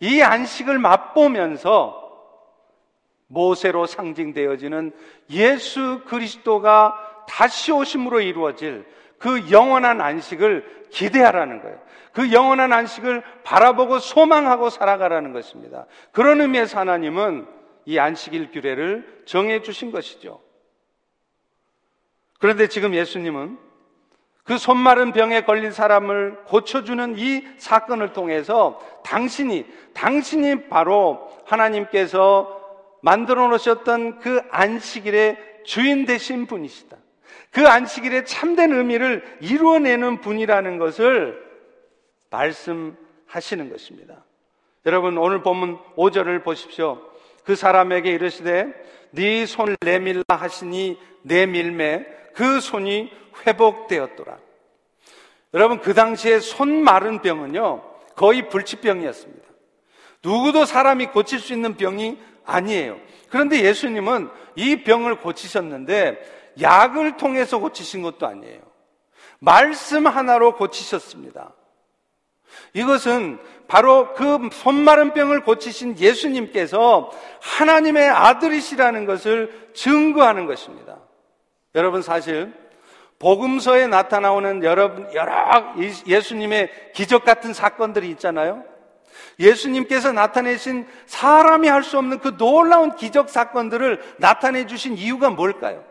이 0.00 0.20
안식을 0.20 0.78
맛보면서 0.78 1.98
모세로 3.28 3.86
상징되어지는 3.86 4.92
예수 5.30 6.02
그리스도가 6.06 7.24
다시 7.28 7.70
오심으로 7.70 8.20
이루어질 8.20 8.84
그 9.20 9.50
영원한 9.50 10.00
안식을 10.00 10.86
기대하라는 10.90 11.62
거예요. 11.62 11.78
그 12.12 12.32
영원한 12.32 12.72
안식을 12.72 13.22
바라보고 13.44 14.00
소망하고 14.00 14.70
살아가라는 14.70 15.32
것입니다. 15.32 15.86
그런 16.10 16.40
의미에서 16.40 16.80
하나님은 16.80 17.46
이 17.84 17.98
안식일 17.98 18.50
규례를 18.50 19.22
정해 19.26 19.62
주신 19.62 19.92
것이죠. 19.92 20.40
그런데 22.40 22.66
지금 22.66 22.94
예수님은 22.94 23.58
그 24.44 24.56
손마른 24.56 25.12
병에 25.12 25.42
걸린 25.42 25.70
사람을 25.70 26.44
고쳐주는 26.46 27.18
이 27.18 27.46
사건을 27.58 28.14
통해서 28.14 28.80
당신이, 29.04 29.66
당신이 29.92 30.68
바로 30.68 31.30
하나님께서 31.44 32.58
만들어 33.02 33.48
놓으셨던 33.48 34.20
그 34.20 34.40
안식일의 34.50 35.62
주인 35.64 36.06
되신 36.06 36.46
분이시다. 36.46 36.96
그 37.50 37.66
안식일의 37.66 38.26
참된 38.26 38.72
의미를 38.72 39.24
이루어내는 39.40 40.20
분이라는 40.20 40.78
것을 40.78 41.42
말씀하시는 42.30 43.70
것입니다. 43.70 44.24
여러분 44.86 45.18
오늘 45.18 45.42
본문 45.42 45.78
5절을 45.96 46.44
보십시오. 46.44 47.02
그 47.44 47.56
사람에게 47.56 48.12
이르시되 48.12 48.72
네 49.10 49.46
손을 49.46 49.76
내밀라 49.80 50.24
하시니 50.28 50.98
내밀매 51.22 52.06
그 52.34 52.60
손이 52.60 53.10
회복되었더라. 53.46 54.38
여러분 55.54 55.80
그 55.80 55.92
당시에 55.94 56.38
손 56.38 56.82
마른 56.82 57.20
병은요 57.20 57.82
거의 58.14 58.48
불치병이었습니다. 58.48 59.48
누구도 60.22 60.64
사람이 60.64 61.06
고칠 61.06 61.40
수 61.40 61.52
있는 61.52 61.76
병이 61.76 62.18
아니에요. 62.44 63.00
그런데 63.28 63.64
예수님은 63.64 64.28
이 64.56 64.82
병을 64.84 65.16
고치셨는데 65.16 66.39
약을 66.60 67.16
통해서 67.16 67.58
고치신 67.58 68.02
것도 68.02 68.26
아니에요. 68.26 68.60
말씀 69.38 70.06
하나로 70.06 70.56
고치셨습니다. 70.56 71.52
이것은 72.74 73.38
바로 73.68 74.12
그 74.14 74.48
손마른 74.52 75.12
병을 75.14 75.44
고치신 75.44 75.98
예수님께서 75.98 77.10
하나님의 77.40 78.08
아들이시라는 78.08 79.06
것을 79.06 79.70
증거하는 79.74 80.46
것입니다. 80.46 80.98
여러분 81.74 82.02
사실 82.02 82.52
복음서에 83.18 83.86
나타나오는 83.86 84.64
여러분 84.64 85.08
여러 85.14 85.74
예수님의 86.06 86.92
기적 86.94 87.24
같은 87.24 87.52
사건들이 87.52 88.10
있잖아요. 88.10 88.64
예수님께서 89.38 90.12
나타내신 90.12 90.86
사람이 91.06 91.68
할 91.68 91.82
수 91.82 91.98
없는 91.98 92.18
그 92.18 92.36
놀라운 92.36 92.96
기적 92.96 93.28
사건들을 93.28 94.16
나타내 94.18 94.66
주신 94.66 94.96
이유가 94.96 95.30
뭘까요? 95.30 95.84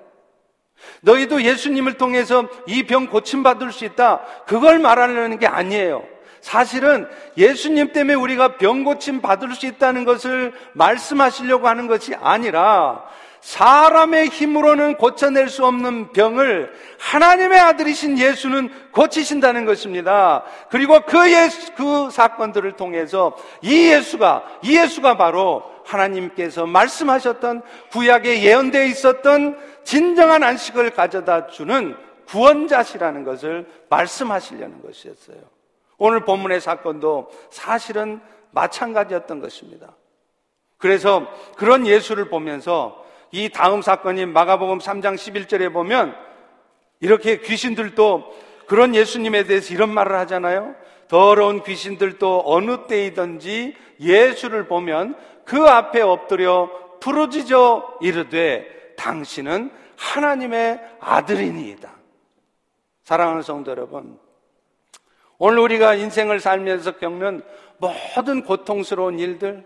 너희도 1.02 1.44
예수님을 1.44 1.94
통해서 1.94 2.48
이 2.68 2.84
병 2.84 3.08
고침받을 3.08 3.72
수 3.72 3.86
있다. 3.86 4.22
그걸 4.48 4.80
말하려는 4.80 5.40
게 5.40 5.48
아니에요. 5.48 6.04
사실은 6.42 7.08
예수님 7.38 7.92
때문에 7.92 8.16
우리가 8.16 8.58
병 8.58 8.84
고침 8.84 9.22
받을 9.22 9.54
수 9.54 9.66
있다는 9.66 10.06
것을 10.06 10.54
말씀하시려고 10.74 11.68
하는 11.68 11.88
것이 11.88 12.16
아니라 12.16 13.04
사람의 13.42 14.28
힘으로는 14.28 14.96
고쳐낼 14.96 15.48
수 15.48 15.66
없는 15.66 16.12
병을 16.12 16.74
하나님의 17.00 17.58
아들이신 17.60 18.18
예수는 18.20 18.70
고치신다는 18.92 19.66
것입니다. 19.66 20.44
그리고 20.70 21.00
그 21.06 21.32
예수, 21.32 21.74
그 21.74 22.10
사건들을 22.12 22.74
통해서 22.74 23.38
이 23.62 23.92
예수가, 23.92 24.44
이 24.64 24.78
예수가 24.78 25.16
바로 25.18 25.64
하나님께서 25.86 26.66
말씀하셨던 26.66 27.64
구약에 27.92 28.44
예언되어 28.44 28.84
있었던 28.84 29.58
진정한 29.90 30.44
안식을 30.44 30.92
가져다 30.92 31.48
주는 31.48 31.98
구원자시라는 32.28 33.24
것을 33.24 33.66
말씀하시려는 33.90 34.84
것이었어요. 34.84 35.38
오늘 35.98 36.26
본문의 36.26 36.62
사건도 36.62 37.32
사실은 37.50 38.22
마찬가지였던 38.52 39.40
것입니다. 39.40 39.96
그래서 40.78 41.28
그런 41.58 41.88
예수를 41.88 42.30
보면서 42.30 43.04
이 43.32 43.50
다음 43.50 43.82
사건이 43.82 44.28
마가복음 44.28 44.78
3장 44.78 45.16
11절에 45.16 45.74
보면 45.74 46.16
이렇게 47.00 47.40
귀신들도 47.40 48.36
그런 48.68 48.94
예수님에 48.94 49.46
대해서 49.46 49.74
이런 49.74 49.92
말을 49.92 50.16
하잖아요. 50.20 50.76
더러운 51.08 51.64
귀신들도 51.64 52.44
어느 52.46 52.86
때이든지 52.86 53.76
예수를 54.02 54.68
보면 54.68 55.16
그 55.46 55.64
앞에 55.64 56.02
엎드려 56.02 56.70
부르짖어 57.00 57.98
이르되 58.02 58.94
당신은 58.96 59.79
하나님의 60.00 60.80
아들이니이다. 61.00 61.92
사랑하는 63.04 63.42
성도 63.42 63.72
여러분, 63.72 64.18
오늘 65.38 65.60
우리가 65.60 65.96
인생을 65.96 66.40
살면서 66.40 66.98
겪는 66.98 67.42
모든 67.78 68.44
고통스러운 68.44 69.20
일들, 69.20 69.66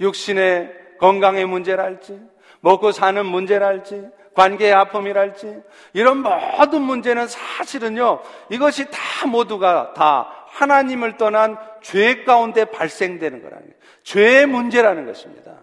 육신의 0.00 0.96
건강의 0.98 1.46
문제랄지, 1.46 2.20
먹고 2.60 2.92
사는 2.92 3.24
문제랄지, 3.24 4.08
관계의 4.34 4.72
아픔이랄지, 4.72 5.62
이런 5.92 6.18
모든 6.18 6.82
문제는 6.82 7.28
사실은요, 7.28 8.20
이것이 8.50 8.86
다 8.90 9.26
모두가 9.26 9.92
다 9.94 10.46
하나님을 10.48 11.16
떠난 11.16 11.56
죄 11.82 12.24
가운데 12.24 12.64
발생되는 12.64 13.42
거라는 13.42 13.66
거예요. 13.66 13.78
죄의 14.02 14.46
문제라는 14.46 15.06
것입니다. 15.06 15.62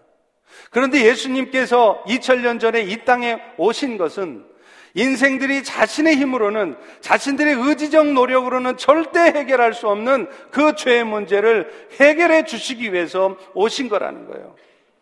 그런데 0.70 1.06
예수님께서 1.06 2.04
2000년 2.08 2.60
전에 2.60 2.82
이 2.82 3.04
땅에 3.06 3.42
오신 3.58 3.98
것은 3.98 4.46
인생들이 4.94 5.64
자신의 5.64 6.18
힘으로는 6.18 6.76
자신들의 7.00 7.56
의지적 7.56 8.08
노력으로는 8.08 8.78
절대 8.78 9.20
해결할 9.20 9.74
수 9.74 9.88
없는 9.88 10.28
그 10.52 10.76
죄의 10.76 11.06
문제를 11.06 11.72
해결해 12.00 12.44
주시기 12.44 12.92
위해서 12.92 13.38
오신 13.54 13.90
거라는 13.90 14.28
거예요. 14.28 14.56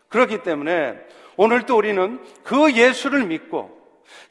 그렇기 0.09 0.43
때문에 0.43 0.99
오늘도 1.37 1.75
우리는 1.75 2.19
그 2.43 2.73
예수를 2.73 3.25
믿고 3.25 3.79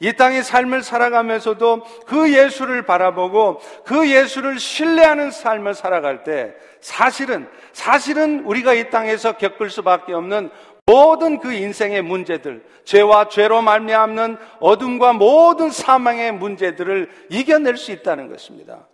이 0.01 0.13
땅의 0.13 0.43
삶을 0.43 0.81
살아가면서도 0.81 1.83
그 2.05 2.33
예수를 2.33 2.83
바라보고 2.83 3.59
그 3.85 4.09
예수를 4.09 4.59
신뢰하는 4.59 5.31
삶을 5.31 5.73
살아갈 5.73 6.23
때 6.23 6.53
사실은 6.79 7.47
사실은 7.73 8.41
우리가 8.45 8.73
이 8.73 8.89
땅에서 8.89 9.33
겪을 9.33 9.69
수밖에 9.69 10.13
없는 10.13 10.49
모든 10.89 11.37
그 11.37 11.53
인생의 11.53 12.01
문제들, 12.01 12.65
죄와 12.83 13.29
죄로 13.29 13.61
말미암는 13.61 14.37
어둠과 14.59 15.13
모든 15.13 15.69
사망의 15.69 16.31
문제들을 16.31 17.27
이겨낼 17.29 17.77
수 17.77 17.91
있다는 17.91 18.27
것입니다. 18.27 18.87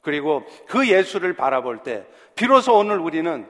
그리고 0.00 0.44
그 0.66 0.88
예수를 0.88 1.36
바라볼 1.36 1.82
때 1.82 2.06
비로소 2.34 2.78
오늘 2.78 2.98
우리는 2.98 3.46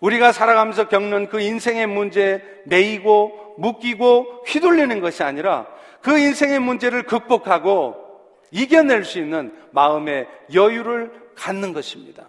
우리가 0.00 0.32
살아가면서 0.32 0.88
겪는 0.88 1.28
그 1.28 1.42
인생의 1.42 1.88
문제에 1.88 2.42
매이고 2.64 3.56
묶이고 3.58 4.44
휘둘리는 4.46 5.00
것이 5.00 5.22
아니라 5.22 5.66
그 6.00 6.18
인생의 6.18 6.58
문제를 6.58 7.02
극복하고 7.02 7.96
이겨낼 8.50 9.04
수 9.04 9.18
있는 9.18 9.54
마음의 9.72 10.26
여유를 10.54 11.12
갖는 11.34 11.74
것입니다. 11.74 12.28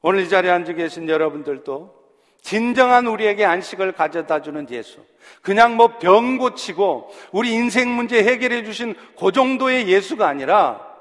오늘 0.00 0.20
이 0.20 0.28
자리에 0.28 0.50
앉아 0.52 0.74
계신 0.74 1.08
여러분들도 1.08 2.01
진정한 2.42 3.06
우리에게 3.06 3.44
안식을 3.44 3.92
가져다 3.92 4.42
주는 4.42 4.68
예수. 4.70 4.98
그냥 5.40 5.76
뭐 5.76 5.98
병 5.98 6.38
고치고 6.38 7.10
우리 7.30 7.52
인생 7.52 7.94
문제 7.94 8.22
해결해 8.22 8.64
주신 8.64 8.94
그 9.18 9.32
정도의 9.32 9.88
예수가 9.88 10.26
아니라 10.26 10.92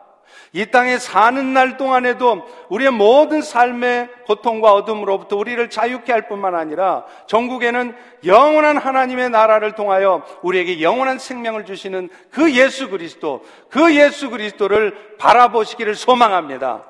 이 0.53 0.65
땅에 0.65 0.97
사는 0.97 1.53
날 1.53 1.77
동안에도 1.77 2.43
우리의 2.69 2.91
모든 2.91 3.41
삶의 3.41 4.09
고통과 4.25 4.73
어둠으로부터 4.73 5.37
우리를 5.37 5.69
자유케 5.69 6.11
할 6.11 6.27
뿐만 6.27 6.55
아니라 6.55 7.05
전국에는 7.25 7.95
영원한 8.25 8.77
하나님의 8.77 9.29
나라를 9.29 9.73
통하여 9.73 10.23
우리에게 10.41 10.81
영원한 10.81 11.19
생명을 11.19 11.65
주시는 11.65 12.09
그 12.31 12.53
예수 12.53 12.89
그리스도, 12.89 13.43
그 13.69 13.95
예수 13.95 14.29
그리스도를 14.29 15.15
바라보시기를 15.17 15.95
소망합니다. 15.95 16.83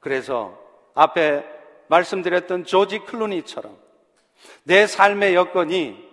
그래서 0.00 0.58
앞에 0.94 1.55
말씀드렸던 1.88 2.64
조지 2.64 3.00
클루니처럼 3.00 3.76
내 4.64 4.86
삶의 4.86 5.34
여건이 5.34 6.04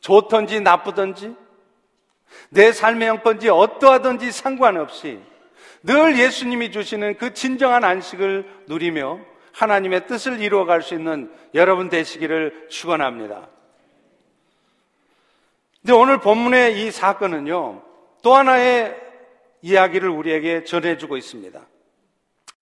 좋든지 0.00 0.60
나쁘든지 0.60 1.34
내 2.50 2.72
삶의 2.72 3.08
형편이 3.08 3.48
어떠하든지 3.48 4.32
상관없이 4.32 5.20
늘 5.82 6.18
예수님이 6.18 6.72
주시는 6.72 7.18
그 7.18 7.34
진정한 7.34 7.84
안식을 7.84 8.64
누리며 8.66 9.20
하나님의 9.52 10.06
뜻을 10.06 10.40
이루어갈 10.40 10.82
수 10.82 10.94
있는 10.94 11.32
여러분 11.54 11.88
되시기를 11.88 12.66
축원합니다. 12.68 13.48
근데 15.80 15.92
오늘 15.92 16.18
본문의 16.18 16.82
이 16.84 16.90
사건은요 16.90 17.82
또 18.22 18.34
하나의 18.34 19.00
이야기를 19.62 20.08
우리에게 20.08 20.64
전해주고 20.64 21.16
있습니다. 21.16 21.60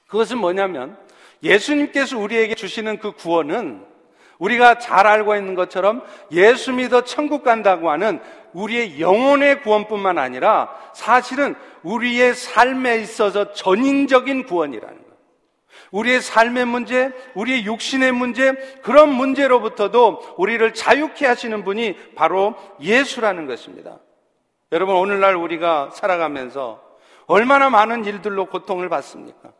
그것은 0.06 0.38
뭐냐면 0.38 0.98
예수님께서 1.42 2.18
우리에게 2.18 2.55
주시는 2.55 2.98
그 2.98 3.12
구원은 3.12 3.85
우리가 4.38 4.78
잘 4.78 5.07
알고 5.07 5.37
있는 5.37 5.55
것처럼 5.55 6.02
예수 6.33 6.72
믿어 6.72 7.05
천국 7.05 7.44
간다고 7.44 7.90
하는 7.90 8.20
우리의 8.52 9.00
영혼의 9.00 9.62
구원뿐만 9.62 10.18
아니라 10.18 10.74
사실은 10.94 11.55
우리의 11.83 12.35
삶에 12.35 12.98
있어서 12.98 13.52
전인적인 13.52 14.44
구원이라는 14.44 14.94
거예요. 14.94 15.12
우리의 15.92 16.20
삶의 16.20 16.64
문제, 16.64 17.12
우리의 17.35 17.66
육신의 17.66 18.12
문제, 18.12 18.52
그런 18.83 19.11
문제로부터도 19.11 20.35
우리를 20.38 20.74
자유케 20.74 21.26
하시는 21.26 21.62
분이 21.64 22.14
바로 22.14 22.55
예수라는 22.81 23.46
것입니다. 23.46 23.98
여러분, 24.72 24.96
오늘날 24.96 25.37
우리가 25.37 25.90
살아가면서 25.92 26.83
얼마나 27.26 27.70
많은 27.70 28.05
일들로 28.05 28.46
고통을 28.46 28.88
받습니까? 28.88 29.50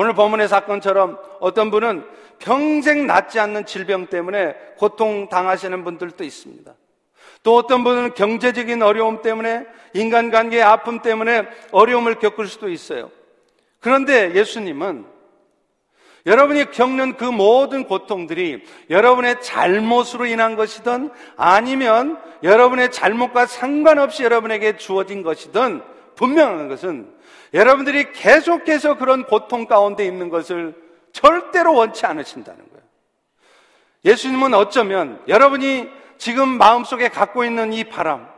오늘 0.00 0.12
법문의 0.12 0.46
사건처럼 0.46 1.18
어떤 1.40 1.72
분은 1.72 2.04
평생 2.38 3.08
낫지 3.08 3.40
않는 3.40 3.66
질병 3.66 4.06
때문에 4.06 4.54
고통 4.76 5.28
당하시는 5.28 5.82
분들도 5.82 6.22
있습니다. 6.22 6.72
또 7.42 7.56
어떤 7.56 7.82
분은 7.82 8.14
경제적인 8.14 8.80
어려움 8.80 9.22
때문에 9.22 9.66
인간관계의 9.94 10.62
아픔 10.62 11.02
때문에 11.02 11.48
어려움을 11.72 12.20
겪을 12.20 12.46
수도 12.46 12.68
있어요. 12.68 13.10
그런데 13.80 14.36
예수님은 14.36 15.04
여러분이 16.26 16.70
겪는 16.70 17.16
그 17.16 17.24
모든 17.24 17.82
고통들이 17.82 18.62
여러분의 18.90 19.40
잘못으로 19.40 20.26
인한 20.26 20.54
것이든 20.54 21.10
아니면 21.36 22.20
여러분의 22.44 22.92
잘못과 22.92 23.46
상관없이 23.46 24.22
여러분에게 24.22 24.76
주어진 24.76 25.24
것이든 25.24 25.82
분명한 26.14 26.68
것은 26.68 27.17
여러분들이 27.54 28.12
계속해서 28.12 28.96
그런 28.98 29.24
고통 29.24 29.66
가운데 29.66 30.04
있는 30.04 30.28
것을 30.28 30.74
절대로 31.12 31.74
원치 31.74 32.06
않으신다는 32.06 32.58
거예요. 32.58 32.84
예수님은 34.04 34.54
어쩌면 34.54 35.22
여러분이 35.28 35.88
지금 36.18 36.48
마음속에 36.48 37.08
갖고 37.08 37.44
있는 37.44 37.72
이 37.72 37.84
바람, 37.84 38.28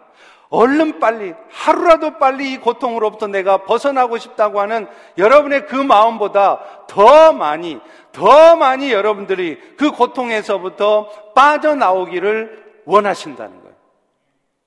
얼른 0.51 0.99
빨리, 0.99 1.35
하루라도 1.51 2.18
빨리 2.18 2.53
이 2.53 2.59
고통으로부터 2.59 3.29
내가 3.29 3.64
벗어나고 3.64 4.18
싶다고 4.18 4.61
하는 4.61 4.88
여러분의 5.16 5.66
그 5.66 5.77
마음보다 5.77 6.87
더 6.88 7.33
많이, 7.33 7.81
더 8.12 8.57
많이 8.57 8.92
여러분들이 8.92 9.59
그 9.77 9.92
고통에서부터 9.92 11.33
빠져나오기를 11.35 12.83
원하신다는 12.85 13.61
거예요. 13.61 13.77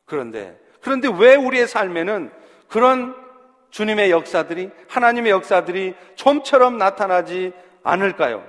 그런데, 0.05 0.57
그런데 0.81 1.09
왜 1.17 1.35
우리의 1.35 1.67
삶에는 1.67 2.31
그런 2.69 3.22
주님의 3.73 4.11
역사들이, 4.11 4.69
하나님의 4.87 5.31
역사들이 5.31 5.95
좀처럼 6.13 6.77
나타나지 6.77 7.53
않을까요? 7.81 8.45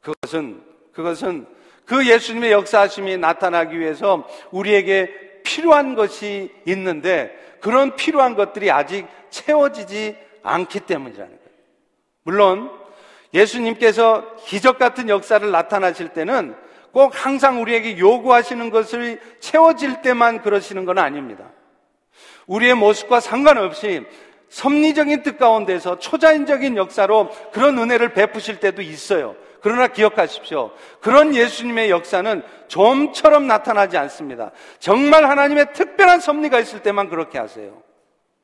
그것은, 0.00 0.60
그것은 0.92 1.46
그 1.84 2.04
예수님의 2.04 2.50
역사하심이 2.50 3.16
나타나기 3.16 3.78
위해서 3.78 4.26
우리에게 4.50 5.42
필요한 5.44 5.94
것이 5.94 6.52
있는데 6.66 7.32
그런 7.60 7.94
필요한 7.94 8.34
것들이 8.34 8.72
아직 8.72 9.06
채워지지 9.30 10.16
않기 10.42 10.80
때문이라는 10.80 11.30
거예요. 11.30 11.50
물론 12.24 12.72
예수님께서 13.32 14.34
기적 14.46 14.80
같은 14.80 15.08
역사를 15.08 15.48
나타나실 15.48 16.08
때는 16.08 16.56
꼭 16.90 17.12
항상 17.24 17.62
우리에게 17.62 17.98
요구하시는 17.98 18.68
것을 18.70 19.20
채워질 19.38 20.02
때만 20.02 20.42
그러시는 20.42 20.86
건 20.86 20.98
아닙니다. 20.98 21.52
우리의 22.48 22.74
모습과 22.74 23.20
상관없이 23.20 24.04
섭리적인 24.50 25.22
뜻 25.22 25.38
가운데서 25.38 25.98
초자연적인 25.98 26.76
역사로 26.76 27.30
그런 27.52 27.78
은혜를 27.78 28.12
베푸실 28.12 28.60
때도 28.60 28.82
있어요. 28.82 29.36
그러나 29.62 29.88
기억하십시오. 29.88 30.72
그런 31.00 31.34
예수님의 31.34 31.90
역사는 31.90 32.42
좀처럼 32.68 33.46
나타나지 33.46 33.96
않습니다. 33.96 34.50
정말 34.78 35.24
하나님의 35.24 35.72
특별한 35.72 36.20
섭리가 36.20 36.58
있을 36.60 36.82
때만 36.82 37.08
그렇게 37.08 37.38
하세요. 37.38 37.82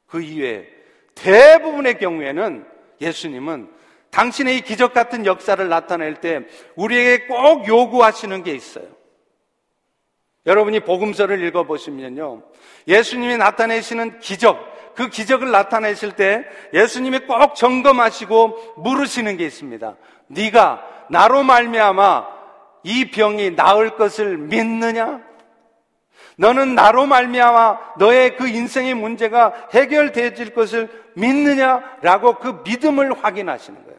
그 0.07 0.23
이외에 0.23 0.67
대부분의 1.15 1.99
경우에는 1.99 2.65
예수님은 3.01 3.71
당신의 4.11 4.59
이 4.59 4.61
기적 4.61 4.95
같은 4.95 5.27
역사를 5.27 5.69
나타낼 5.69 6.21
때 6.21 6.43
우리에게 6.77 7.27
꼭 7.27 7.67
요구하시는 7.67 8.43
게 8.45 8.55
있어요. 8.55 8.87
여러분이 10.47 10.81
복음서를 10.81 11.43
읽어보시면요. 11.43 12.43
예수님이 12.87 13.37
나타내시는 13.37 14.21
기적, 14.21 14.76
그 14.97 15.09
기적을 15.09 15.51
나타내실 15.51 16.13
때 16.13 16.45
예수님이 16.73 17.21
꼭 17.21 17.55
점검하시고 17.55 18.75
물으시는 18.79 19.37
게 19.37 19.45
있습니다. 19.45 19.95
네가 20.29 20.83
나로 21.11 21.43
말미암아 21.43 22.27
이 22.83 23.11
병이 23.11 23.57
나을 23.57 23.97
것을 23.97 24.39
믿느냐? 24.39 25.21
너는 26.39 26.75
나로 26.75 27.07
말미암아 27.07 27.95
너의 27.99 28.37
그 28.37 28.49
인생의 28.49 28.95
문제가 28.95 29.69
해결되질 29.73 30.55
것을 30.55 30.89
믿느냐라고 31.15 32.37
그 32.37 32.63
믿음을 32.65 33.23
확인하시는 33.23 33.85
거예요. 33.85 33.99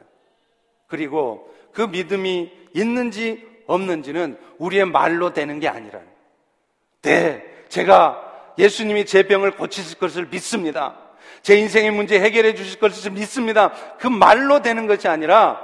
그리고 0.88 1.52
그 1.72 1.82
믿음이 1.82 2.50
있는지 2.74 3.46
없는지는 3.66 4.38
우리의 4.58 4.86
말로 4.86 5.32
되는 5.32 5.60
게 5.60 5.68
아니라 5.68 6.00
네, 7.02 7.44
제가 7.68 8.27
예수님이 8.58 9.06
제 9.06 9.22
병을 9.22 9.52
고치실 9.52 9.98
것을 9.98 10.26
믿습니다. 10.26 10.96
제 11.42 11.56
인생의 11.56 11.92
문제 11.92 12.20
해결해 12.20 12.54
주실 12.54 12.80
것을 12.80 13.12
믿습니다. 13.12 13.72
그 13.98 14.06
말로 14.08 14.60
되는 14.60 14.86
것이 14.86 15.08
아니라 15.08 15.60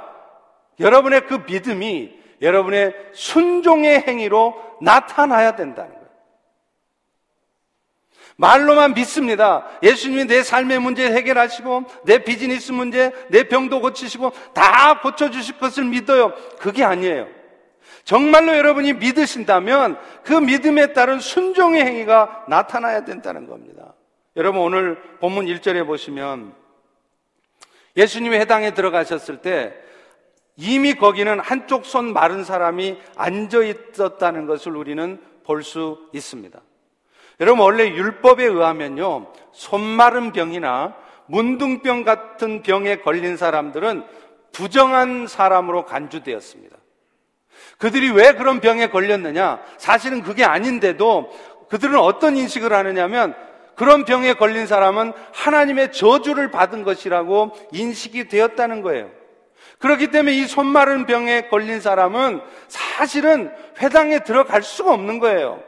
여러분의 0.80 1.26
그 1.26 1.42
믿음이 1.46 2.12
여러분의 2.40 2.94
순종의 3.12 4.04
행위로 4.06 4.54
나타나야 4.80 5.56
된다는 5.56 5.92
거예요. 5.92 6.04
말로만 8.36 8.94
믿습니다. 8.94 9.66
예수님이 9.82 10.24
내 10.26 10.42
삶의 10.42 10.80
문제 10.80 11.06
해결하시고, 11.12 11.84
내 12.04 12.24
비즈니스 12.24 12.72
문제, 12.72 13.12
내 13.28 13.44
병도 13.44 13.80
고치시고, 13.80 14.32
다 14.52 15.00
고쳐주실 15.00 15.58
것을 15.58 15.84
믿어요. 15.84 16.34
그게 16.58 16.82
아니에요. 16.82 17.28
정말로 18.04 18.56
여러분이 18.56 18.94
믿으신다면 18.94 19.98
그 20.22 20.32
믿음에 20.34 20.92
따른 20.92 21.18
순종의 21.18 21.84
행위가 21.84 22.44
나타나야 22.48 23.04
된다는 23.04 23.46
겁니다. 23.46 23.94
여러분 24.36 24.62
오늘 24.62 25.00
본문 25.20 25.46
1절에 25.46 25.86
보시면 25.86 26.54
예수님이 27.96 28.36
해당에 28.36 28.72
들어가셨을 28.74 29.38
때 29.38 29.74
이미 30.56 30.94
거기는 30.94 31.40
한쪽 31.40 31.84
손 31.84 32.12
마른 32.12 32.44
사람이 32.44 32.98
앉아 33.16 33.62
있었다는 33.62 34.46
것을 34.46 34.76
우리는 34.76 35.20
볼 35.44 35.62
수 35.62 36.08
있습니다. 36.12 36.60
여러분, 37.40 37.64
원래 37.64 37.88
율법에 37.88 38.44
의하면요, 38.44 39.32
손 39.52 39.80
마른 39.80 40.32
병이나 40.32 40.96
문둥병 41.26 42.04
같은 42.04 42.62
병에 42.62 42.96
걸린 42.96 43.36
사람들은 43.36 44.04
부정한 44.52 45.26
사람으로 45.26 45.84
간주되었습니다. 45.84 46.76
그들이 47.84 48.10
왜 48.12 48.32
그런 48.32 48.60
병에 48.60 48.86
걸렸느냐? 48.86 49.60
사실은 49.76 50.22
그게 50.22 50.42
아닌데도 50.42 51.30
그들은 51.68 51.98
어떤 51.98 52.34
인식을 52.34 52.72
하느냐면 52.72 53.34
그런 53.76 54.06
병에 54.06 54.32
걸린 54.32 54.66
사람은 54.66 55.12
하나님의 55.34 55.92
저주를 55.92 56.50
받은 56.50 56.82
것이라고 56.84 57.52
인식이 57.72 58.28
되었다는 58.28 58.80
거예요. 58.80 59.10
그렇기 59.80 60.06
때문에 60.06 60.34
이 60.34 60.46
손 60.46 60.64
마른 60.64 61.04
병에 61.04 61.48
걸린 61.48 61.82
사람은 61.82 62.40
사실은 62.68 63.52
회당에 63.82 64.20
들어갈 64.20 64.62
수가 64.62 64.94
없는 64.94 65.18
거예요. 65.18 65.62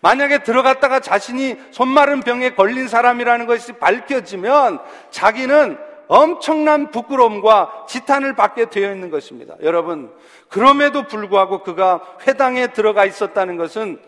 만약에 0.00 0.38
들어갔다가 0.38 0.98
자신이 0.98 1.54
손마른 1.70 2.22
병에 2.22 2.56
걸린 2.56 2.88
사람이라는 2.88 3.46
것이 3.46 3.74
밝혀지면 3.74 4.80
자기는 5.12 5.78
엄청난 6.08 6.90
부끄러움과 6.90 7.86
지탄을 7.88 8.34
받게 8.34 8.70
되어 8.70 8.92
있는 8.92 9.10
것입니다. 9.10 9.54
여러분, 9.62 10.12
그럼에도 10.48 11.04
불구하고 11.04 11.62
그가 11.62 12.02
회당에 12.26 12.68
들어가 12.68 13.04
있었다는 13.04 13.56
것은 13.56 14.00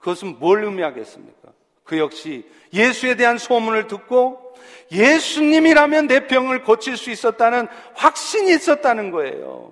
그것은 0.00 0.36
뭘 0.38 0.64
의미하겠습니까? 0.64 1.48
그 1.84 1.98
역시 1.98 2.48
예수에 2.72 3.14
대한 3.14 3.38
소문을 3.38 3.86
듣고 3.86 4.54
예수님이라면 4.90 6.08
내 6.08 6.26
병을 6.26 6.62
고칠 6.62 6.96
수 6.96 7.10
있었다는 7.10 7.68
확신이 7.94 8.52
있었다는 8.52 9.10
거예요. 9.10 9.70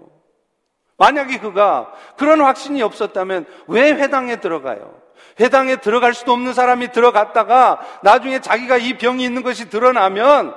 만약에 0.96 1.38
그가 1.38 1.92
그런 2.16 2.40
확신이 2.40 2.82
없었다면 2.82 3.46
왜 3.66 3.92
회당에 3.92 4.36
들어가요? 4.36 4.94
회당에 5.40 5.76
들어갈 5.76 6.14
수도 6.14 6.32
없는 6.32 6.52
사람이 6.52 6.92
들어갔다가 6.92 7.80
나중에 8.02 8.40
자기가 8.40 8.76
이 8.76 8.98
병이 8.98 9.24
있는 9.24 9.42
것이 9.42 9.68
드러나면 9.68 10.54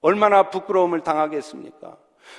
얼마나 0.00 0.50
부끄러움을 0.50 1.00
당하겠습니까? 1.00 1.96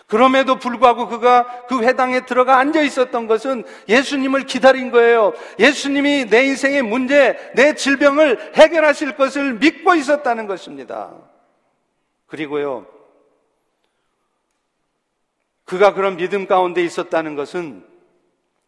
그럼에도 0.08 0.58
불구하고 0.58 1.08
그가 1.08 1.66
그 1.68 1.84
회당에 1.84 2.26
들어가 2.26 2.58
앉아 2.58 2.82
있었던 2.82 3.28
것은 3.28 3.64
예수님을 3.88 4.46
기다린 4.46 4.92
거예요. 4.92 5.34
예수님이 5.60 6.26
내 6.30 6.46
인생의 6.46 6.82
문제, 6.82 7.38
내 7.56 7.76
질병을 7.76 8.56
해결하실 8.56 9.16
것을 9.16 9.54
믿고 9.56 9.96
있었다는 9.96 10.48
것입니다. 10.48 11.12
그리고요, 12.28 12.88
그가 15.66 15.94
그런 15.94 16.18
믿음 16.18 16.48
가운데 16.48 16.84
있었다는 16.84 17.36
것은 17.36 17.86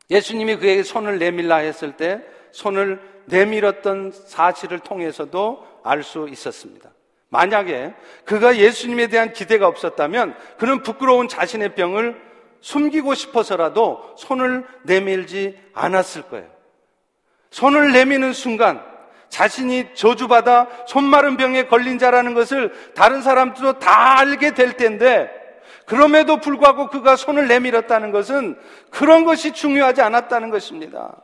예수님이 0.09 0.57
그에게 0.57 0.83
손을 0.83 1.19
내밀라 1.19 1.57
했을 1.57 1.97
때 1.97 2.21
손을 2.51 3.01
내밀었던 3.25 4.11
사실을 4.11 4.79
통해서도 4.79 5.67
알 5.83 6.03
수 6.03 6.27
있었습니다. 6.29 6.92
만약에 7.33 7.95
그가 8.25 8.57
예수님에 8.57 9.07
대한 9.07 9.33
기대가 9.33 9.67
없었다면 9.67 10.35
그는 10.59 10.83
부끄러운 10.83 11.27
자신의 11.27 11.73
병을 11.73 12.21
숨기고 12.61 13.15
싶어서라도 13.15 14.13
손을 14.17 14.65
내밀지 14.83 15.59
않았을 15.73 16.21
거예요. 16.29 16.45
손을 17.49 17.91
내미는 17.91 18.33
순간 18.33 18.83
자신이 19.29 19.95
저주받아 19.95 20.67
손마른 20.87 21.35
병에 21.35 21.65
걸린 21.65 21.97
자라는 21.97 22.35
것을 22.35 22.71
다른 22.93 23.23
사람들도 23.23 23.79
다 23.79 24.19
알게 24.19 24.53
될 24.53 24.73
텐데 24.73 25.31
그럼에도 25.87 26.37
불구하고 26.37 26.87
그가 26.87 27.15
손을 27.15 27.47
내밀었다는 27.47 28.11
것은 28.11 28.59
그런 28.91 29.25
것이 29.25 29.53
중요하지 29.53 30.03
않았다는 30.03 30.51
것입니다. 30.51 31.15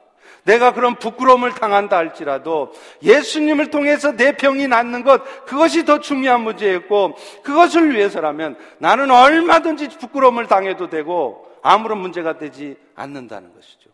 내가 0.43 0.73
그런 0.73 0.95
부끄러움을 0.95 1.53
당한다 1.53 1.97
할지라도 1.97 2.73
예수님을 3.03 3.69
통해서 3.69 4.15
내 4.15 4.31
병이 4.33 4.67
낫는 4.67 5.03
것, 5.03 5.45
그것이 5.45 5.85
더 5.85 5.99
중요한 5.99 6.41
문제였고, 6.41 7.15
그것을 7.43 7.95
위해서라면 7.95 8.57
나는 8.79 9.11
얼마든지 9.11 9.89
부끄러움을 9.97 10.47
당해도 10.47 10.89
되고, 10.89 11.47
아무런 11.61 11.99
문제가 11.99 12.37
되지 12.37 12.77
않는다는 12.95 13.53
것이죠. 13.53 13.89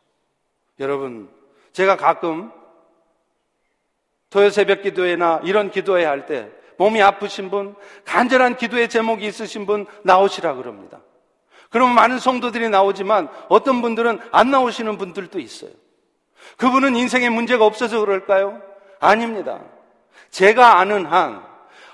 여러분, 0.79 1.29
제가 1.73 1.97
가끔 1.97 2.51
토요 4.29 4.49
새벽 4.49 4.81
기도회나 4.81 5.41
이런 5.43 5.71
기도회 5.71 6.05
할 6.05 6.25
때 6.25 6.49
몸이 6.77 7.01
아프신 7.01 7.49
분, 7.49 7.75
간절한 8.05 8.58
기도의 8.58 8.89
제목이 8.89 9.25
있으신 9.25 9.65
분 9.65 9.86
나오시라 10.03 10.55
그럽니다. 10.55 10.99
그러면 11.69 11.95
많은 11.95 12.19
성도들이 12.19 12.69
나오지만 12.69 13.29
어떤 13.49 13.81
분들은 13.81 14.19
안 14.31 14.51
나오시는 14.51 14.97
분들도 14.97 15.39
있어요. 15.39 15.71
그분은 16.58 16.95
인생에 16.95 17.29
문제가 17.29 17.65
없어서 17.65 17.99
그럴까요? 17.99 18.62
아닙니다. 18.99 19.62
제가 20.29 20.79
아는 20.79 21.05
한 21.05 21.43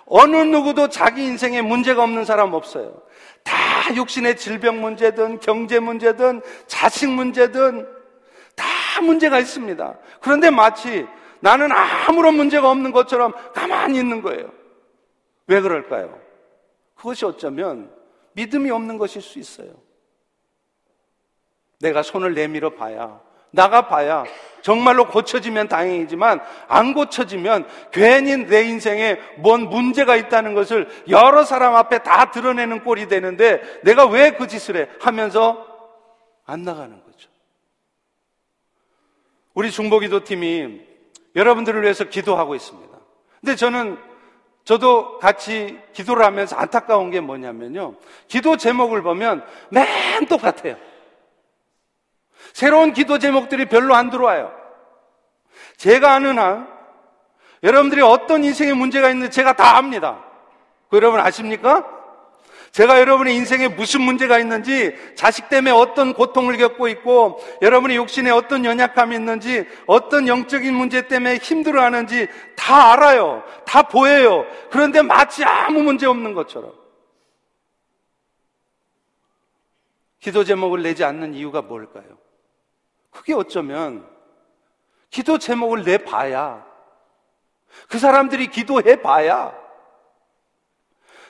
어느 0.06 0.36
누구도 0.36 0.90
자기 0.90 1.24
인생에 1.24 1.62
문제가 1.62 2.04
없는 2.04 2.26
사람 2.26 2.54
없어요. 2.54 3.02
다 3.44 3.54
육신의 3.96 4.38
질병 4.38 4.82
문제든 4.82 5.40
경제 5.40 5.80
문제든 5.80 6.42
자식 6.68 7.10
문제든 7.10 7.88
다 8.56 9.02
문제가 9.02 9.40
있습니다. 9.40 9.98
그런데 10.20 10.50
마치 10.50 11.08
나는 11.40 11.72
아무런 11.72 12.36
문제가 12.36 12.70
없는 12.70 12.92
것처럼 12.92 13.34
가만히 13.54 14.00
있는 14.00 14.22
거예요. 14.22 14.52
왜 15.48 15.62
그럴까요? 15.62 16.20
그것이 16.96 17.26
어쩌면 17.26 17.92
믿음이 18.34 18.70
없는 18.70 18.98
것일 18.98 19.22
수 19.22 19.40
있어요. 19.40 19.70
내가 21.80 22.04
손을 22.04 22.34
내밀어 22.34 22.72
봐야 22.72 23.20
나가봐야 23.52 24.26
정말로 24.62 25.08
고쳐지면 25.08 25.68
다행이지만 25.68 26.40
안 26.68 26.94
고쳐지면 26.94 27.68
괜히 27.92 28.38
내 28.38 28.64
인생에 28.64 29.20
뭔 29.38 29.62
문제가 29.70 30.16
있다는 30.16 30.54
것을 30.54 30.88
여러 31.10 31.44
사람 31.44 31.76
앞에 31.76 32.04
다 32.04 32.32
드러내는 32.32 32.84
꼴이 32.84 33.08
되는데 33.08 33.62
내가 33.84 34.06
왜 34.06 34.32
그 34.32 34.48
짓을 34.48 34.78
해? 34.78 34.88
하면서 35.00 35.66
안 36.46 36.64
나가는 36.64 36.92
거죠. 37.04 37.30
우리 39.54 39.72
중보기도 39.72 40.24
팀이 40.24 40.82
여러분들을 41.36 41.82
위해서 41.82 42.04
기도하고 42.06 42.56
있습니다. 42.56 42.98
근데 43.40 43.56
저는 43.56 43.98
저도 44.64 45.18
같이 45.18 45.80
기도를 45.94 46.24
하면서 46.24 46.56
안타까운 46.56 47.10
게 47.10 47.20
뭐냐면요. 47.20 47.96
기도 48.28 48.58
제목을 48.58 49.02
보면 49.02 49.44
맨 49.70 50.26
똑같아요. 50.28 50.76
새로운 52.54 52.94
기도 52.94 53.20
제목들이 53.20 53.66
별로 53.66 53.96
안 53.96 54.10
들어와요. 54.10 54.52
제가 55.78 56.14
아는 56.14 56.40
한 56.40 56.68
여러분들이 57.64 58.02
어떤 58.02 58.44
인생에 58.44 58.74
문제가 58.74 59.10
있는지 59.10 59.32
제가 59.32 59.54
다 59.54 59.78
압니다. 59.78 60.24
그 60.90 60.98
여러분 60.98 61.20
아십니까? 61.20 62.02
제가 62.72 63.00
여러분의 63.02 63.36
인생에 63.36 63.68
무슨 63.68 64.02
문제가 64.02 64.40
있는지, 64.40 64.96
자식 65.16 65.50
때문에 65.50 65.72
어떤 65.72 66.14
고통을 66.14 66.56
겪고 66.58 66.88
있고, 66.88 67.44
여러분의 67.62 67.98
욕심에 67.98 68.30
어떤 68.30 68.64
연약함이 68.64 69.14
있는지, 69.14 69.68
어떤 69.88 70.26
영적인 70.28 70.74
문제 70.74 71.08
때문에 71.08 71.36
힘들어 71.38 71.84
하는지 71.84 72.30
다 72.56 72.94
알아요. 72.94 73.44
다 73.66 73.84
보여요. 73.84 74.46
그런데 74.70 75.02
마치 75.02 75.44
아무 75.44 75.84
문제 75.84 76.06
없는 76.06 76.34
것처럼. 76.34 76.72
기도 80.22 80.46
제목을 80.46 80.82
내지 80.82 81.04
않는 81.04 81.34
이유가 81.34 81.62
뭘까요? 81.62 82.21
그게 83.12 83.34
어쩌면 83.34 84.08
기도 85.10 85.38
제목을 85.38 85.84
내봐야 85.84 86.66
그 87.88 88.00
사람들이 88.00 88.48
기도해 88.48 89.02
봐야 89.02 89.54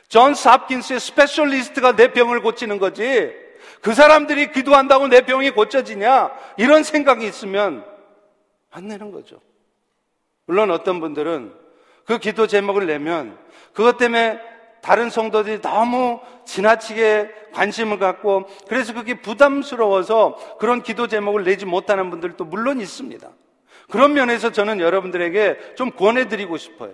존스 0.07 0.33
홉킨스의 0.33 0.99
specialist가 0.99 1.95
내 1.95 2.13
병을 2.13 2.41
고치는 2.41 2.79
거지 2.79 3.33
그 3.81 3.93
사람들이 3.93 4.51
기도한다고 4.51 5.07
내 5.07 5.21
병이 5.21 5.51
고쳐지냐 5.51 6.31
이런 6.57 6.83
생각이 6.83 7.25
있으면 7.25 7.85
안 8.69 8.87
내는 8.87 9.11
거죠. 9.11 9.41
물론 10.45 10.71
어떤 10.71 10.99
분들은 10.99 11.53
그 12.05 12.17
기도 12.19 12.47
제목을 12.47 12.85
내면 12.85 13.37
그것 13.73 13.97
때문에 13.97 14.39
다른 14.81 15.09
성도들이 15.09 15.61
너무 15.61 16.19
지나치게 16.45 17.29
관심을 17.53 17.99
갖고 17.99 18.45
그래서 18.67 18.93
그게 18.93 19.21
부담스러워서 19.21 20.57
그런 20.59 20.81
기도 20.81 21.07
제목을 21.07 21.43
내지 21.43 21.65
못하는 21.65 22.09
분들도 22.09 22.45
물론 22.45 22.81
있습니다. 22.81 23.29
그런 23.89 24.13
면에서 24.13 24.51
저는 24.51 24.79
여러분들에게 24.79 25.75
좀 25.75 25.91
권해드리고 25.91 26.57
싶어요. 26.57 26.93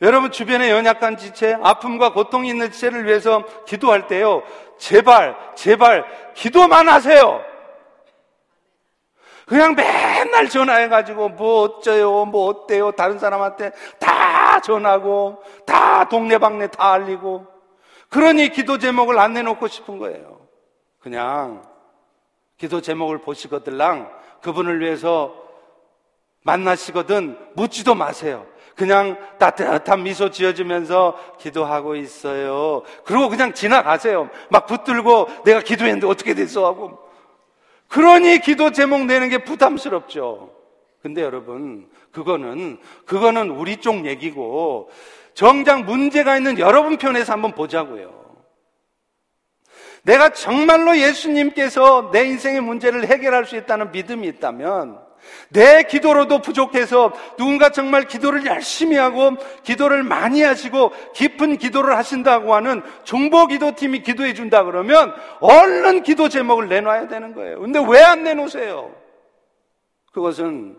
여러분 0.00 0.32
주변에 0.32 0.70
연약한 0.70 1.16
지체, 1.16 1.56
아픔과 1.62 2.12
고통이 2.12 2.48
있는 2.48 2.72
지체를 2.72 3.06
위해서 3.06 3.44
기도할 3.66 4.08
때요. 4.08 4.42
제발, 4.76 5.36
제발 5.54 6.04
기도만 6.34 6.88
하세요. 6.88 7.51
그냥 9.46 9.74
맨날 9.74 10.48
전화해가지고 10.48 11.30
뭐 11.30 11.62
어쩌요, 11.62 12.24
뭐 12.26 12.48
어때요, 12.48 12.92
다른 12.92 13.18
사람한테 13.18 13.72
다 13.98 14.60
전하고 14.60 15.42
다 15.66 16.08
동네방네 16.08 16.68
다 16.68 16.92
알리고 16.92 17.46
그러니 18.08 18.50
기도 18.50 18.78
제목을 18.78 19.18
안 19.18 19.32
내놓고 19.32 19.68
싶은 19.68 19.98
거예요. 19.98 20.40
그냥 21.00 21.62
기도 22.58 22.80
제목을 22.80 23.18
보시거들랑 23.18 24.10
그분을 24.42 24.80
위해서 24.80 25.34
만나시거든 26.42 27.38
묻지도 27.54 27.94
마세요. 27.94 28.46
그냥 28.76 29.18
따뜻한 29.38 30.02
미소 30.02 30.30
지어주면서 30.30 31.16
기도하고 31.38 31.96
있어요. 31.96 32.82
그리고 33.04 33.28
그냥 33.28 33.52
지나가세요. 33.52 34.30
막 34.50 34.66
붙들고 34.66 35.28
내가 35.44 35.60
기도했는데 35.60 36.06
어떻게 36.06 36.34
됐어 36.34 36.66
하고 36.66 36.98
그러니 37.92 38.38
기도 38.38 38.72
제목 38.72 39.04
내는 39.04 39.28
게 39.28 39.44
부담스럽죠. 39.44 40.50
근데 41.02 41.20
여러분, 41.20 41.90
그거는, 42.10 42.78
그거는 43.04 43.50
우리 43.50 43.76
쪽 43.76 44.06
얘기고, 44.06 44.88
정작 45.34 45.84
문제가 45.84 46.38
있는 46.38 46.58
여러분 46.58 46.96
편에서 46.96 47.34
한번 47.34 47.52
보자고요. 47.52 48.38
내가 50.04 50.30
정말로 50.30 50.96
예수님께서 50.96 52.10
내 52.12 52.24
인생의 52.24 52.62
문제를 52.62 53.08
해결할 53.08 53.44
수 53.44 53.56
있다는 53.56 53.92
믿음이 53.92 54.26
있다면, 54.26 54.98
내 55.50 55.82
기도로도 55.82 56.40
부족해서 56.40 57.12
누군가 57.36 57.70
정말 57.70 58.04
기도를 58.04 58.46
열심히 58.46 58.96
하고 58.96 59.32
기도를 59.62 60.02
많이 60.02 60.42
하시고 60.42 60.92
깊은 61.14 61.58
기도를 61.58 61.96
하신다고 61.96 62.54
하는 62.54 62.82
중보 63.04 63.46
기도팀이 63.46 64.02
기도해 64.02 64.34
준다 64.34 64.64
그러면 64.64 65.14
얼른 65.40 66.02
기도 66.02 66.28
제목을 66.28 66.68
내놔야 66.68 67.08
되는 67.08 67.34
거예요. 67.34 67.60
근데 67.60 67.78
왜 67.86 68.02
안 68.02 68.24
내놓으세요? 68.24 68.94
그것은 70.12 70.78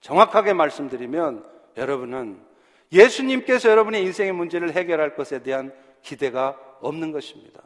정확하게 0.00 0.54
말씀드리면 0.54 1.44
여러분은 1.76 2.40
예수님께서 2.92 3.68
여러분의 3.70 4.02
인생의 4.02 4.32
문제를 4.32 4.72
해결할 4.72 5.14
것에 5.14 5.42
대한 5.42 5.72
기대가 6.02 6.56
없는 6.80 7.12
것입니다. 7.12 7.62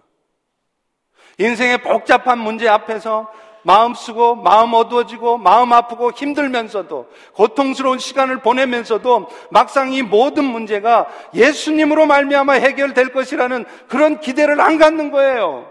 인생의 1.38 1.78
복잡한 1.78 2.38
문제 2.38 2.68
앞에서 2.68 3.32
마음 3.64 3.94
쓰고 3.94 4.36
마음 4.36 4.74
어두워지고 4.74 5.38
마음 5.38 5.72
아프고 5.72 6.12
힘들면서도 6.12 7.10
고통스러운 7.32 7.98
시간을 7.98 8.40
보내면서도 8.40 9.28
막상 9.50 9.92
이 9.92 10.02
모든 10.02 10.44
문제가 10.44 11.08
예수님으로 11.34 12.06
말미암아 12.06 12.52
해결될 12.52 13.12
것이라는 13.12 13.64
그런 13.88 14.20
기대를 14.20 14.60
안 14.60 14.78
갖는 14.78 15.10
거예요. 15.10 15.70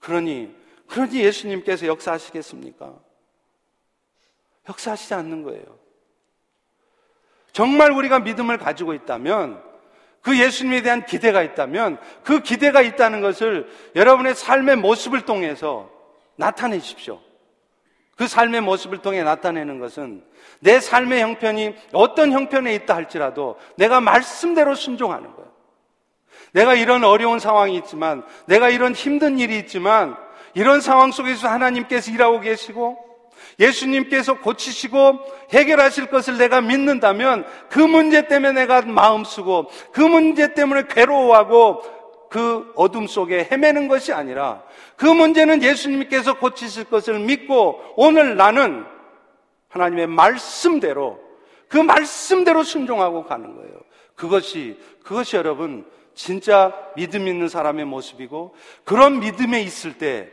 그러니 0.00 0.54
그러니 0.88 1.20
예수님께서 1.20 1.86
역사하시겠습니까? 1.86 2.94
역사하시지 4.68 5.14
않는 5.14 5.42
거예요. 5.42 5.78
정말 7.52 7.92
우리가 7.92 8.20
믿음을 8.20 8.58
가지고 8.58 8.94
있다면 8.94 9.69
그 10.22 10.38
예수님에 10.38 10.82
대한 10.82 11.04
기대가 11.06 11.42
있다면 11.42 11.98
그 12.22 12.40
기대가 12.40 12.82
있다는 12.82 13.20
것을 13.20 13.68
여러분의 13.96 14.34
삶의 14.34 14.76
모습을 14.76 15.22
통해서 15.22 15.90
나타내십시오. 16.36 17.20
그 18.16 18.28
삶의 18.28 18.60
모습을 18.60 18.98
통해 18.98 19.22
나타내는 19.22 19.78
것은 19.78 20.22
내 20.60 20.78
삶의 20.78 21.22
형편이 21.22 21.74
어떤 21.92 22.32
형편에 22.32 22.74
있다 22.74 22.94
할지라도 22.94 23.58
내가 23.76 24.00
말씀대로 24.00 24.74
순종하는 24.74 25.34
거예요. 25.34 25.50
내가 26.52 26.74
이런 26.74 27.04
어려운 27.04 27.38
상황이 27.38 27.76
있지만, 27.76 28.24
내가 28.46 28.68
이런 28.68 28.92
힘든 28.92 29.38
일이 29.38 29.58
있지만, 29.58 30.16
이런 30.54 30.80
상황 30.80 31.12
속에서 31.12 31.48
하나님께서 31.48 32.10
일하고 32.10 32.40
계시고, 32.40 33.09
예수님께서 33.58 34.34
고치시고 34.40 35.20
해결하실 35.52 36.06
것을 36.06 36.38
내가 36.38 36.60
믿는다면 36.60 37.46
그 37.68 37.78
문제 37.78 38.26
때문에 38.26 38.52
내가 38.52 38.82
마음 38.82 39.24
쓰고 39.24 39.70
그 39.92 40.00
문제 40.00 40.54
때문에 40.54 40.84
괴로워하고 40.88 41.82
그 42.30 42.72
어둠 42.76 43.06
속에 43.06 43.48
헤매는 43.50 43.88
것이 43.88 44.12
아니라 44.12 44.62
그 44.96 45.04
문제는 45.04 45.62
예수님께서 45.62 46.38
고치실 46.38 46.84
것을 46.84 47.18
믿고 47.18 47.82
오늘 47.96 48.36
나는 48.36 48.84
하나님의 49.68 50.06
말씀대로 50.06 51.18
그 51.68 51.76
말씀대로 51.76 52.62
순종하고 52.62 53.24
가는 53.24 53.54
거예요. 53.56 53.80
그것이 54.14 54.78
그것이 55.02 55.36
여러분 55.36 55.84
진짜 56.14 56.72
믿음 56.96 57.26
있는 57.26 57.48
사람의 57.48 57.84
모습이고 57.86 58.54
그런 58.84 59.20
믿음에 59.20 59.62
있을 59.62 59.96
때 59.96 60.30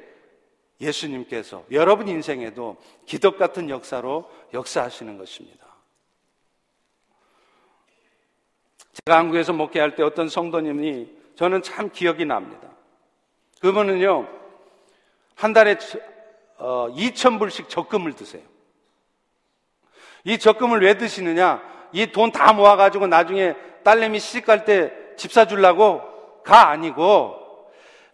예수님께서 0.79 1.65
여러분 1.71 2.07
인생에도 2.07 2.77
기적 3.05 3.37
같은 3.37 3.69
역사로 3.69 4.29
역사하시는 4.53 5.17
것입니다. 5.17 5.65
제가 8.93 9.17
한국에서 9.17 9.53
목회할 9.53 9.95
때 9.95 10.03
어떤 10.03 10.27
성도님이 10.29 11.09
저는 11.35 11.61
참 11.61 11.89
기억이 11.91 12.25
납니다. 12.25 12.67
그분은요, 13.61 14.27
한 15.35 15.53
달에 15.53 15.75
2,000불씩 16.57 17.65
어, 17.65 17.67
적금을 17.67 18.13
드세요. 18.13 18.43
이 20.23 20.37
적금을 20.37 20.81
왜 20.81 20.97
드시느냐? 20.97 21.61
이 21.93 22.07
돈 22.11 22.31
다 22.31 22.53
모아가지고 22.53 23.07
나중에 23.07 23.55
딸내미 23.83 24.19
시집갈 24.19 24.65
때 24.65 25.07
집 25.17 25.33
사주려고 25.33 26.01
가 26.43 26.69
아니고 26.69 27.35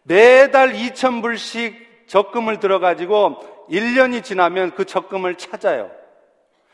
매달 0.03 0.73
2,000불씩 0.73 1.82
적금을 2.07 2.59
들어가지고 2.59 3.67
1년이 3.69 4.23
지나면 4.23 4.71
그 4.75 4.85
적금을 4.85 5.35
찾아요. 5.35 5.91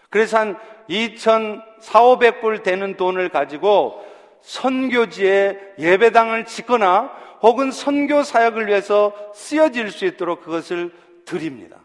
그래서 0.09 0.39
한 0.39 0.57
2,400불 0.89 2.63
되는 2.63 2.97
돈을 2.97 3.29
가지고 3.29 4.03
선교지에 4.41 5.75
예배당을 5.77 6.45
짓거나 6.45 7.11
혹은 7.41 7.71
선교 7.71 8.23
사역을 8.23 8.67
위해서 8.67 9.13
쓰여질 9.33 9.91
수 9.91 10.05
있도록 10.05 10.41
그것을 10.41 10.91
드립니다. 11.25 11.77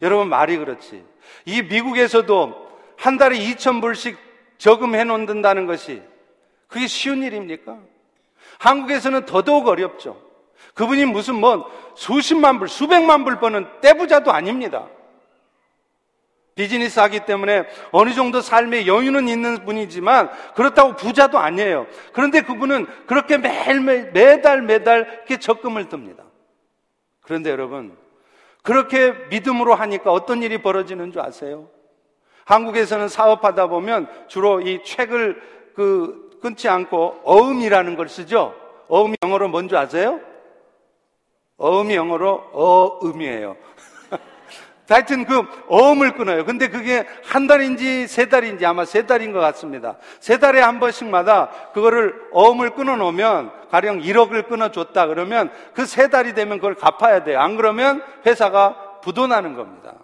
여러분 0.00 0.28
말이 0.28 0.56
그렇지. 0.56 1.04
이 1.44 1.62
미국에서도 1.62 2.68
한 2.96 3.18
달에 3.18 3.38
2,000불씩 3.38 4.16
저금해 4.58 5.04
놓는다는 5.04 5.66
것이 5.66 6.02
그게 6.68 6.86
쉬운 6.86 7.22
일입니까? 7.22 7.78
한국에서는 8.58 9.26
더더욱 9.26 9.66
어렵죠. 9.66 10.31
그분이 10.74 11.04
무슨 11.06 11.36
뭐 11.36 11.70
수십만 11.94 12.58
불, 12.58 12.68
수백만 12.68 13.24
불 13.24 13.38
버는 13.38 13.66
떼부자도 13.80 14.32
아닙니다. 14.32 14.86
비즈니스 16.54 17.00
하기 17.00 17.20
때문에 17.20 17.64
어느 17.92 18.12
정도 18.12 18.40
삶의 18.40 18.86
여유는 18.86 19.28
있는 19.28 19.64
분이지만 19.64 20.30
그렇다고 20.54 20.96
부자도 20.96 21.38
아니에요. 21.38 21.86
그런데 22.12 22.42
그분은 22.42 22.86
그렇게 23.06 23.38
매일매일, 23.38 24.10
매달 24.12 24.62
매달 24.62 25.00
이렇게 25.00 25.38
적금을 25.38 25.88
듭니다. 25.88 26.24
그런데 27.22 27.50
여러분, 27.50 27.96
그렇게 28.62 29.12
믿음으로 29.30 29.74
하니까 29.74 30.12
어떤 30.12 30.42
일이 30.42 30.58
벌어지는 30.58 31.10
줄 31.10 31.22
아세요? 31.22 31.68
한국에서는 32.44 33.08
사업하다 33.08 33.68
보면 33.68 34.08
주로 34.28 34.60
이 34.60 34.82
책을 34.84 35.40
그 35.74 36.38
끊지 36.42 36.68
않고 36.68 37.20
어음이라는 37.24 37.96
걸 37.96 38.08
쓰죠? 38.08 38.54
어음이 38.88 39.16
영어로 39.24 39.48
뭔지 39.48 39.76
아세요? 39.76 40.20
어음이 41.62 41.94
영어로 41.94 42.50
어음이에요. 42.52 43.56
하여튼 44.88 45.24
그 45.24 45.42
어음을 45.68 46.14
끊어요. 46.14 46.44
근데 46.44 46.68
그게 46.68 47.06
한 47.24 47.46
달인지 47.46 48.08
세 48.08 48.28
달인지 48.28 48.66
아마 48.66 48.84
세 48.84 49.06
달인 49.06 49.32
것 49.32 49.38
같습니다. 49.38 49.96
세 50.18 50.38
달에 50.38 50.60
한 50.60 50.80
번씩마다 50.80 51.50
그거를 51.72 52.14
어음을 52.32 52.70
끊어 52.70 52.96
놓으면 52.96 53.52
가령 53.70 54.00
1억을 54.00 54.48
끊어 54.48 54.70
줬다 54.70 55.06
그러면 55.06 55.50
그 55.72 55.86
세 55.86 56.08
달이 56.08 56.34
되면 56.34 56.58
그걸 56.58 56.74
갚아야 56.74 57.22
돼요. 57.24 57.40
안 57.40 57.56
그러면 57.56 58.02
회사가 58.26 59.00
부도나는 59.02 59.54
겁니다. 59.54 59.94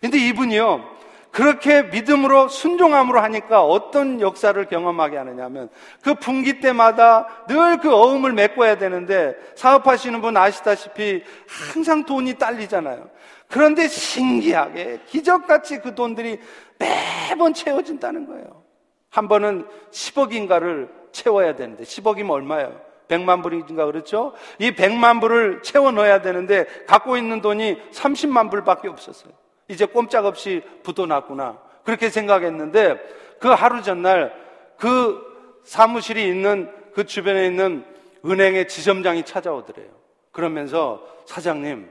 근데 0.00 0.16
이분이요. 0.18 0.97
그렇게 1.30 1.82
믿음으로 1.82 2.48
순종함으로 2.48 3.20
하니까 3.20 3.62
어떤 3.62 4.20
역사를 4.20 4.62
경험하게 4.64 5.16
하느냐면 5.16 5.68
그 6.02 6.14
분기 6.14 6.60
때마다 6.60 7.26
늘 7.48 7.78
그 7.78 7.94
어음을 7.94 8.32
메꿔야 8.32 8.76
되는데 8.78 9.36
사업하시는 9.54 10.20
분 10.20 10.36
아시다시피 10.36 11.22
항상 11.46 12.04
돈이 12.04 12.34
딸리잖아요. 12.34 13.08
그런데 13.48 13.88
신기하게 13.88 15.00
기적같이 15.06 15.78
그 15.78 15.94
돈들이 15.94 16.38
매번 16.78 17.54
채워진다는 17.54 18.26
거예요. 18.26 18.62
한 19.10 19.28
번은 19.28 19.66
10억인가를 19.90 20.88
채워야 21.12 21.54
되는데 21.56 21.84
10억이면 21.84 22.30
얼마예요? 22.30 22.80
100만 23.08 23.42
불인가 23.42 23.86
그렇죠? 23.86 24.34
이 24.58 24.70
100만 24.72 25.20
불을 25.20 25.62
채워 25.62 25.90
넣어야 25.90 26.20
되는데 26.20 26.66
갖고 26.86 27.16
있는 27.16 27.40
돈이 27.40 27.78
30만 27.90 28.50
불밖에 28.50 28.88
없었어요. 28.88 29.32
이제 29.68 29.84
꼼짝없이 29.84 30.62
부도났구나. 30.82 31.58
그렇게 31.84 32.10
생각했는데 32.10 32.98
그 33.38 33.48
하루 33.48 33.82
전날 33.82 34.34
그 34.76 35.60
사무실이 35.64 36.26
있는 36.26 36.70
그 36.94 37.04
주변에 37.04 37.46
있는 37.46 37.84
은행의 38.24 38.68
지점장이 38.68 39.24
찾아오더래요. 39.24 39.88
그러면서 40.32 41.06
사장님, 41.26 41.88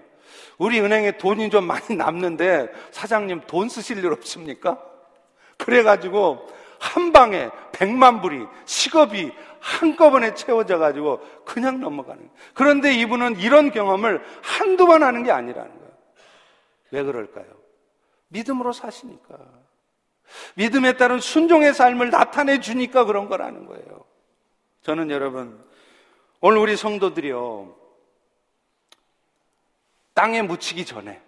우리 0.57 0.81
은행에 0.81 1.17
돈이 1.17 1.49
좀 1.49 1.65
많이 1.65 1.95
남는데 1.95 2.69
사장님 2.91 3.41
돈 3.47 3.69
쓰실 3.69 3.99
일 3.99 4.11
없습니까? 4.11 4.81
그래가지고 5.57 6.47
한 6.79 7.11
방에 7.11 7.49
백만 7.71 8.21
불이 8.21 8.45
식업이 8.65 9.31
한꺼번에 9.59 10.33
채워져 10.33 10.77
가지고 10.77 11.19
그냥 11.45 11.79
넘어가는. 11.79 12.29
그런데 12.53 12.93
이분은 12.93 13.39
이런 13.39 13.71
경험을 13.71 14.23
한두 14.41 14.85
번 14.85 15.03
하는 15.03 15.23
게 15.23 15.31
아니라는 15.31 15.69
거예요. 15.69 15.91
왜 16.91 17.03
그럴까요? 17.03 17.45
믿음으로 18.29 18.73
사시니까. 18.73 19.37
믿음에 20.55 20.97
따른 20.97 21.19
순종의 21.19 21.73
삶을 21.73 22.09
나타내 22.09 22.59
주니까 22.59 23.05
그런 23.05 23.29
거라는 23.29 23.65
거예요. 23.65 24.05
저는 24.81 25.09
여러분, 25.09 25.63
오늘 26.41 26.57
우리 26.59 26.75
성도들이요. 26.75 27.75
땅에 30.13 30.41
묻히기 30.41 30.85
전에, 30.85 31.21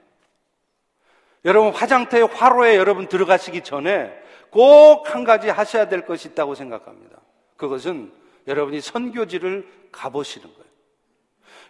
여러분 1.46 1.72
화장터에 1.72 2.22
화로에 2.24 2.76
여러분 2.76 3.08
들어가시기 3.08 3.64
전에 3.64 4.12
꼭 4.50 5.10
한 5.10 5.24
가지 5.24 5.50
하셔야 5.50 5.88
될 5.88 6.06
것이 6.06 6.30
있다고 6.30 6.56
생각합니다. 6.56 7.18
그것은 7.56 8.12
여러분이 8.48 8.82
선교지를 8.82 9.68
가보시는 9.92 10.48
거예요. 10.48 10.70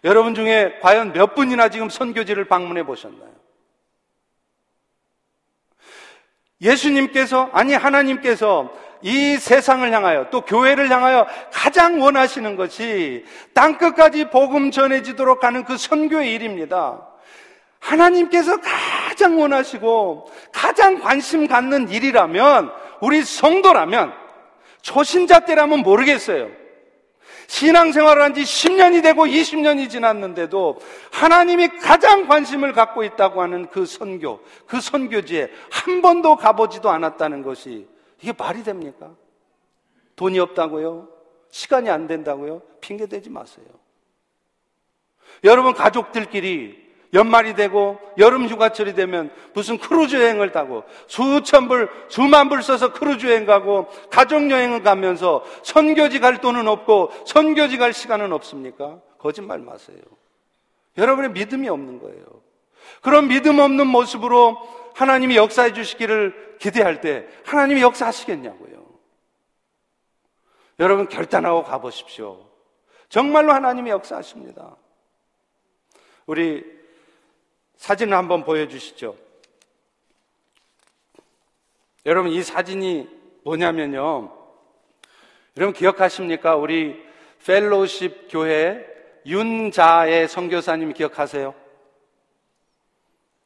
여러분 0.04 0.34
중에 0.34 0.78
과연 0.80 1.12
몇 1.12 1.34
분이나 1.34 1.68
지금 1.68 1.88
선교지를 1.90 2.46
방문해 2.46 2.84
보셨나요? 2.84 3.39
예수님께서, 6.60 7.48
아니, 7.52 7.74
하나님께서 7.74 8.72
이 9.02 9.36
세상을 9.36 9.90
향하여 9.90 10.28
또 10.30 10.42
교회를 10.42 10.90
향하여 10.90 11.26
가장 11.52 12.00
원하시는 12.02 12.56
것이 12.56 13.24
땅끝까지 13.54 14.26
복음 14.26 14.70
전해지도록 14.70 15.42
하는 15.42 15.64
그 15.64 15.78
선교의 15.78 16.34
일입니다. 16.34 17.06
하나님께서 17.78 18.58
가장 18.60 19.40
원하시고 19.40 20.30
가장 20.52 21.00
관심 21.00 21.46
갖는 21.46 21.88
일이라면 21.88 22.70
우리 23.00 23.22
성도라면 23.22 24.12
초신자 24.82 25.40
때라면 25.40 25.80
모르겠어요. 25.80 26.59
신앙생활을 27.50 28.22
한 28.22 28.30
지 28.32 28.42
10년이 28.42 29.02
되고 29.02 29.26
20년이 29.26 29.90
지났는데도 29.90 30.80
하나님이 31.10 31.66
가장 31.80 32.28
관심을 32.28 32.72
갖고 32.72 33.02
있다고 33.02 33.42
하는 33.42 33.68
그 33.70 33.86
선교, 33.86 34.40
그 34.66 34.80
선교지에 34.80 35.50
한 35.68 36.00
번도 36.00 36.36
가보지도 36.36 36.88
않았다는 36.90 37.42
것이 37.42 37.88
이게 38.22 38.32
말이 38.32 38.62
됩니까? 38.62 39.10
돈이 40.14 40.38
없다고요? 40.38 41.08
시간이 41.50 41.90
안 41.90 42.06
된다고요? 42.06 42.62
핑계 42.80 43.06
대지 43.06 43.28
마세요. 43.28 43.66
여러분 45.42 45.74
가족들끼리 45.74 46.89
연말이 47.12 47.54
되고 47.54 47.98
여름 48.18 48.48
휴가철이 48.48 48.94
되면 48.94 49.30
무슨 49.52 49.78
크루즈 49.78 50.16
여행을 50.16 50.52
타고 50.52 50.84
수천 51.08 51.68
불, 51.68 51.90
수만 52.08 52.48
불 52.48 52.62
써서 52.62 52.92
크루즈 52.92 53.26
여행 53.26 53.46
가고 53.46 53.88
가족 54.10 54.50
여행을 54.50 54.82
가면서 54.82 55.44
선교지 55.64 56.20
갈 56.20 56.40
돈은 56.40 56.68
없고 56.68 57.10
선교지 57.26 57.78
갈 57.78 57.92
시간은 57.92 58.32
없습니까? 58.32 59.00
거짓말 59.18 59.58
마세요. 59.58 59.98
여러분의 60.96 61.32
믿음이 61.32 61.68
없는 61.68 61.98
거예요. 62.00 62.24
그런 63.02 63.28
믿음 63.28 63.58
없는 63.58 63.86
모습으로 63.86 64.56
하나님이 64.94 65.36
역사해 65.36 65.72
주시기를 65.72 66.56
기대할 66.58 67.00
때 67.00 67.26
하나님이 67.44 67.82
역사하시겠냐고요. 67.82 68.70
여러분 70.78 71.08
결단하고 71.08 71.64
가보십시오. 71.64 72.46
정말로 73.08 73.52
하나님이 73.52 73.90
역사하십니다. 73.90 74.76
우리 76.26 76.79
사진을 77.80 78.14
한번 78.14 78.44
보여주시죠. 78.44 79.16
여러분 82.04 82.30
이 82.30 82.42
사진이 82.42 83.08
뭐냐면요. 83.42 84.30
여러분 85.56 85.72
기억하십니까? 85.72 86.56
우리 86.56 87.02
펠로십 87.44 88.28
교회 88.30 88.86
윤자의 89.24 90.28
선교사님 90.28 90.92
기억하세요? 90.92 91.54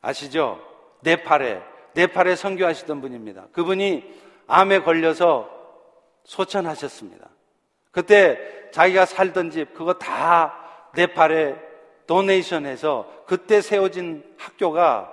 아시죠? 0.01 0.61
네팔에 1.03 1.63
네팔에 1.95 2.35
선교하시던 2.35 3.01
분입니다. 3.01 3.47
그분이 3.53 4.03
암에 4.49 4.81
걸려서 4.81 5.49
소천하셨습니다. 6.25 7.29
그때 7.93 8.71
자기가 8.73 9.07
살던 9.07 9.53
집 9.53 9.75
그거 9.75 9.95
다 9.95 10.91
네팔에 10.97 11.74
donation해서 12.07 13.25
그때 13.27 13.61
세워진 13.61 14.25
학교가 14.39 15.13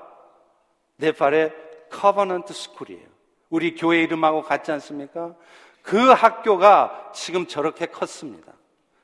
네팔의 0.98 1.54
Covenant 1.90 2.54
School이에요. 2.54 3.08
우리 3.50 3.76
교회 3.76 4.02
이름하고 4.02 4.44
같지 4.44 4.72
않습니까? 4.72 5.36
그 5.82 5.98
학교가 5.98 7.12
지금 7.14 7.48
저렇게 7.48 7.88
컸습니다. 7.88 8.54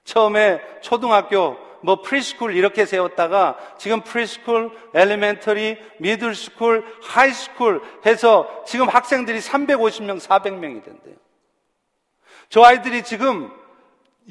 처음에 0.03 0.61
초등학교, 0.81 1.57
뭐 1.81 2.01
preschool 2.01 2.55
이렇게 2.55 2.85
세웠다가 2.85 3.57
지금 3.77 4.01
preschool, 4.01 4.71
elementary, 4.93 5.78
middle 5.99 6.39
school, 6.39 6.86
high 7.03 7.35
school 7.35 7.82
해서 8.05 8.63
지금 8.65 8.88
학생들이 8.88 9.39
350명, 9.39 10.19
400명이 10.19 10.83
된대요. 10.83 11.15
저 12.49 12.63
아이들이 12.63 13.03
지금 13.03 13.51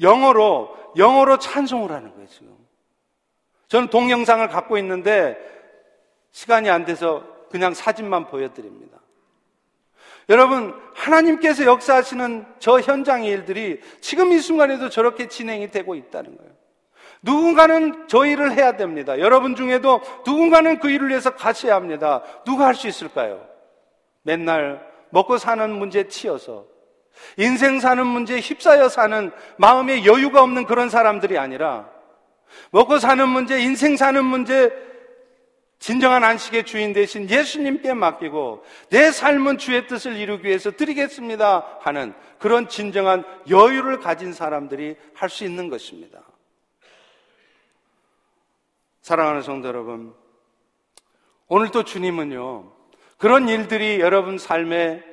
영어로, 0.01 0.75
영어로 0.97 1.37
찬송을 1.37 1.91
하는 1.91 2.11
거예요, 2.13 2.27
지금. 2.27 2.66
저는 3.67 3.89
동영상을 3.89 4.47
갖고 4.47 4.77
있는데 4.77 5.37
시간이 6.31 6.69
안 6.69 6.85
돼서 6.85 7.23
그냥 7.49 7.73
사진만 7.73 8.27
보여드립니다. 8.27 8.97
여러분, 10.29 10.73
하나님께서 10.93 11.63
역사하시는 11.65 12.45
저 12.59 12.79
현장의 12.81 13.29
일들이 13.29 13.79
지금 14.01 14.33
이 14.33 14.39
순간에도 14.39 14.89
저렇게 14.89 15.27
진행이 15.27 15.71
되고 15.71 15.95
있다는 15.95 16.37
거예요. 16.37 16.51
누군가는 17.21 18.07
저 18.07 18.25
일을 18.25 18.51
해야 18.51 18.75
됩니다. 18.75 19.19
여러분 19.19 19.55
중에도 19.55 20.01
누군가는 20.25 20.79
그 20.79 20.89
일을 20.89 21.09
위해서 21.09 21.31
가셔야 21.31 21.75
합니다. 21.75 22.21
누가 22.45 22.67
할 22.67 22.75
수 22.75 22.87
있을까요? 22.87 23.47
맨날 24.21 24.85
먹고 25.09 25.37
사는 25.37 25.69
문제에 25.71 26.07
치여서 26.09 26.65
인생 27.37 27.79
사는 27.79 28.05
문제에 28.05 28.39
휩싸여 28.39 28.89
사는 28.89 29.31
마음에 29.57 30.05
여유가 30.05 30.43
없는 30.43 30.65
그런 30.65 30.89
사람들이 30.89 31.37
아니라 31.37 31.89
먹고 32.71 32.99
사는 32.99 33.27
문제, 33.27 33.59
인생 33.59 33.97
사는 33.97 34.23
문제 34.23 34.71
진정한 35.79 36.23
안식의 36.23 36.65
주인 36.65 36.91
대신 36.91 37.29
예수님께 37.29 37.93
맡기고 37.93 38.63
내 38.89 39.11
삶은 39.11 39.57
주의 39.57 39.85
뜻을 39.87 40.17
이루기 40.17 40.47
위해서 40.47 40.71
드리겠습니다 40.71 41.77
하는 41.81 42.13
그런 42.39 42.67
진정한 42.67 43.23
여유를 43.49 43.99
가진 43.99 44.33
사람들이 44.33 44.95
할 45.13 45.29
수 45.29 45.43
있는 45.43 45.69
것입니다. 45.69 46.23
사랑하는 49.01 49.41
성도 49.41 49.67
여러분, 49.69 50.13
오늘 51.47 51.69
또 51.71 51.83
주님은요, 51.83 52.73
그런 53.17 53.47
일들이 53.47 53.99
여러분 54.01 54.37
삶에 54.37 55.03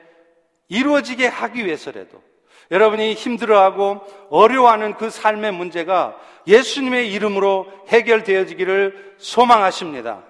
이루어지게 0.69 1.27
하기 1.27 1.65
위해서라도 1.65 2.23
여러분이 2.71 3.15
힘들어하고 3.15 4.01
어려워하는 4.31 4.95
그 4.95 5.11
삶의 5.11 5.53
문제가 5.53 6.17
예수님의 6.47 7.13
이름으로 7.13 7.67
해결되어지기를 7.89 9.15
소망하십니다. 9.19 10.23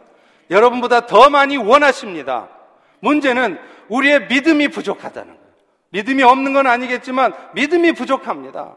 여러분보다 0.50 1.06
더 1.06 1.30
많이 1.30 1.56
원하십니다. 1.56 2.48
문제는 3.00 3.58
우리의 3.88 4.26
믿음이 4.28 4.68
부족하다는 4.68 5.28
거예요. 5.28 5.44
믿음이 5.90 6.22
없는 6.22 6.52
건 6.52 6.66
아니겠지만 6.66 7.32
믿음이 7.54 7.92
부족합니다. 7.92 8.76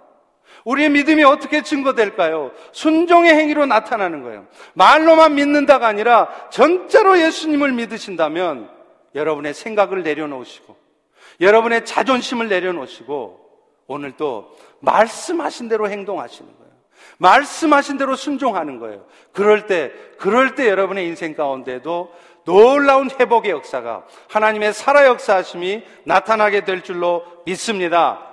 우리의 0.66 0.90
믿음이 0.90 1.24
어떻게 1.24 1.62
증거될까요? 1.62 2.52
순종의 2.74 3.34
행위로 3.34 3.66
나타나는 3.66 4.24
거예요. 4.24 4.46
말로만 4.74 5.36
믿는다가 5.36 5.88
아니라 5.88 6.28
전자로 6.52 7.20
예수님을 7.20 7.72
믿으신다면 7.72 8.70
여러분의 9.16 9.54
생각을 9.54 10.04
내려놓으시고 10.04 10.76
여러분의 11.40 11.86
자존심을 11.86 12.50
내려놓으시고 12.50 13.47
오늘 13.88 14.12
또 14.18 14.56
말씀하신 14.82 15.70
대로 15.70 15.90
행동하시는 15.90 16.50
거예요. 16.58 16.68
말씀하신 17.18 17.98
대로 17.98 18.16
순종하는 18.16 18.80
거예요. 18.80 19.06
그럴 19.32 19.66
때, 19.66 19.92
그럴 20.20 20.56
때 20.56 20.68
여러분의 20.68 21.08
인생 21.08 21.34
가운데도 21.34 22.14
놀라운 22.44 23.10
회복의 23.10 23.52
역사가 23.52 24.06
하나님의 24.30 24.74
살아 24.74 25.06
역사하심이 25.06 25.84
나타나게 26.06 26.64
될 26.64 26.84
줄로 26.84 27.26
믿습니다. 27.46 28.26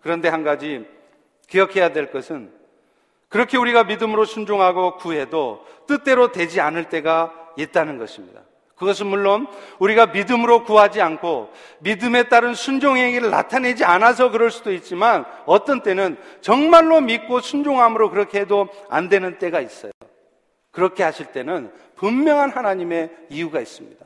그런데 0.00 0.28
한 0.28 0.42
가지 0.42 0.86
기억해야 1.48 1.92
될 1.92 2.10
것은 2.10 2.52
그렇게 3.28 3.58
우리가 3.58 3.84
믿음으로 3.84 4.24
순종하고 4.24 4.96
구해도 4.96 5.66
뜻대로 5.86 6.32
되지 6.32 6.60
않을 6.60 6.88
때가 6.88 7.32
있다는 7.56 7.98
것입니다. 7.98 8.40
그것은 8.76 9.06
물론 9.06 9.46
우리가 9.78 10.06
믿음으로 10.06 10.64
구하지 10.64 11.00
않고 11.00 11.50
믿음에 11.80 12.24
따른 12.24 12.54
순종 12.54 12.96
행위를 12.96 13.30
나타내지 13.30 13.84
않아서 13.84 14.30
그럴 14.30 14.50
수도 14.50 14.72
있지만 14.72 15.24
어떤 15.46 15.82
때는 15.82 16.16
정말로 16.42 17.00
믿고 17.00 17.40
순종함으로 17.40 18.10
그렇게 18.10 18.40
해도 18.40 18.68
안 18.90 19.08
되는 19.08 19.38
때가 19.38 19.60
있어요. 19.60 19.92
그렇게 20.70 21.02
하실 21.02 21.26
때는 21.26 21.72
분명한 21.96 22.50
하나님의 22.50 23.10
이유가 23.30 23.60
있습니다. 23.60 24.04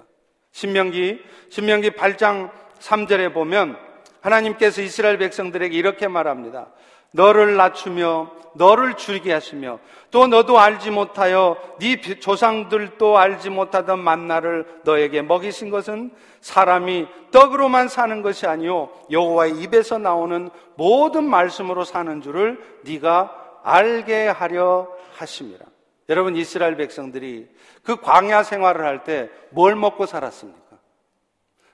신명기 0.52 1.20
신명기 1.48 1.90
8장 1.90 2.50
3절에 2.78 3.34
보면 3.34 3.76
하나님께서 4.20 4.82
이스라엘 4.82 5.18
백성들에게 5.18 5.76
이렇게 5.76 6.06
말합니다. 6.06 6.68
너를 7.12 7.56
낮추며 7.56 8.30
너를 8.54 8.94
줄이게 8.94 9.32
하시며 9.32 9.78
또 10.10 10.26
너도 10.26 10.58
알지 10.58 10.90
못하여 10.90 11.56
네 11.78 12.00
조상들도 12.00 13.16
알지 13.16 13.50
못하던 13.50 14.00
만나를 14.00 14.80
너에게 14.82 15.22
먹이신 15.22 15.70
것은 15.70 16.10
사람이 16.40 17.06
떡으로만 17.30 17.88
사는 17.88 18.22
것이 18.22 18.46
아니요 18.46 18.90
여호와의 19.10 19.58
입에서 19.60 19.98
나오는 19.98 20.50
모든 20.76 21.24
말씀으로 21.24 21.84
사는 21.84 22.20
줄을 22.22 22.58
네가 22.84 23.60
알게 23.62 24.28
하려 24.28 24.88
하심이라. 25.16 25.64
여러분 26.08 26.34
이스라엘 26.34 26.76
백성들이 26.76 27.48
그 27.84 28.00
광야 28.00 28.42
생활을 28.42 28.84
할 28.84 29.04
때 29.04 29.30
뭘 29.50 29.76
먹고 29.76 30.06
살았습니까? 30.06 30.60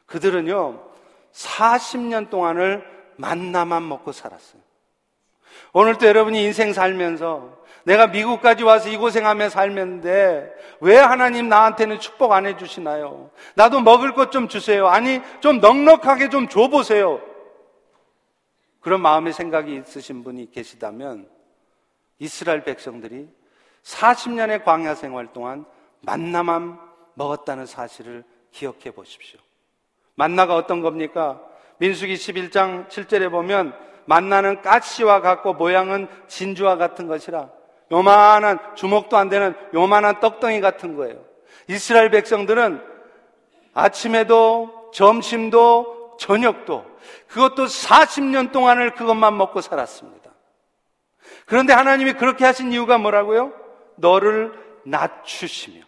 그들은요 0.07 0.83
40년 1.33 2.29
동안을 2.29 2.85
만나만 3.17 3.89
먹고 3.89 4.13
살았어요. 4.13 4.66
오늘도 5.77 6.07
여러분이 6.07 6.43
인생 6.43 6.73
살면서 6.73 7.55
내가 7.85 8.07
미국까지 8.07 8.63
와서 8.65 8.89
이 8.89 8.97
고생하며 8.97 9.51
살면데 9.51 10.51
왜 10.81 10.97
하나님 10.97 11.51
나한테는 11.51 12.01
축복 12.01 12.33
안 12.33 12.47
해주시나요? 12.47 13.31
나도 13.57 13.81
먹을 13.81 14.15
것 14.15 14.31
좀 14.31 14.49
주세요. 14.49 14.87
아니, 14.89 15.21
좀 15.41 15.61
넉넉하게 15.61 16.31
좀 16.31 16.49
줘보세요. 16.49 17.21
그런 18.81 19.03
마음의 19.03 19.35
생각이 19.35 19.77
있으신 19.77 20.25
분이 20.25 20.51
계시다면 20.51 21.29
이스라엘 22.21 22.65
백성들이 22.65 23.29
40년의 23.83 24.65
광야 24.65 24.95
생활 24.95 25.27
동안 25.35 25.67
만나만 26.01 26.81
먹었다는 27.13 27.67
사실을 27.67 28.25
기억해 28.51 28.93
보십시오. 28.93 29.39
만나가 30.15 30.57
어떤 30.57 30.81
겁니까? 30.81 31.39
민수기 31.77 32.15
11장 32.15 32.89
7절에 32.89 33.31
보면 33.31 33.85
만나는 34.07 34.63
까치와 34.63 35.21
같고 35.21 35.55
모양은 35.55 36.09
진주와 36.29 36.77
같은 36.77 37.07
것이라 37.07 37.49
요만한 37.93 38.59
주먹도 38.75 39.17
안 39.17 39.29
되는 39.29 39.55
요만한 39.75 40.21
떡덩이 40.21 40.61
같은 40.61 40.97
거예요. 40.97 41.25
이스라엘 41.69 42.11
백성들은 42.11 42.83
아침에도 43.75 44.91
점심도 44.93 46.17
저녁도 46.19 46.87
그것도 47.29 47.67
40년 47.67 48.53
동안을 48.53 48.95
그것만 48.95 49.37
먹고 49.37 49.61
살았습니다. 49.61 50.31
그런데 51.45 51.73
하나님이 51.73 52.15
그렇게 52.15 52.45
하신 52.45 52.73
이유가 52.73 52.99
뭐라고요? 52.99 53.53
너를 53.97 54.53
낮추시며 54.85 55.85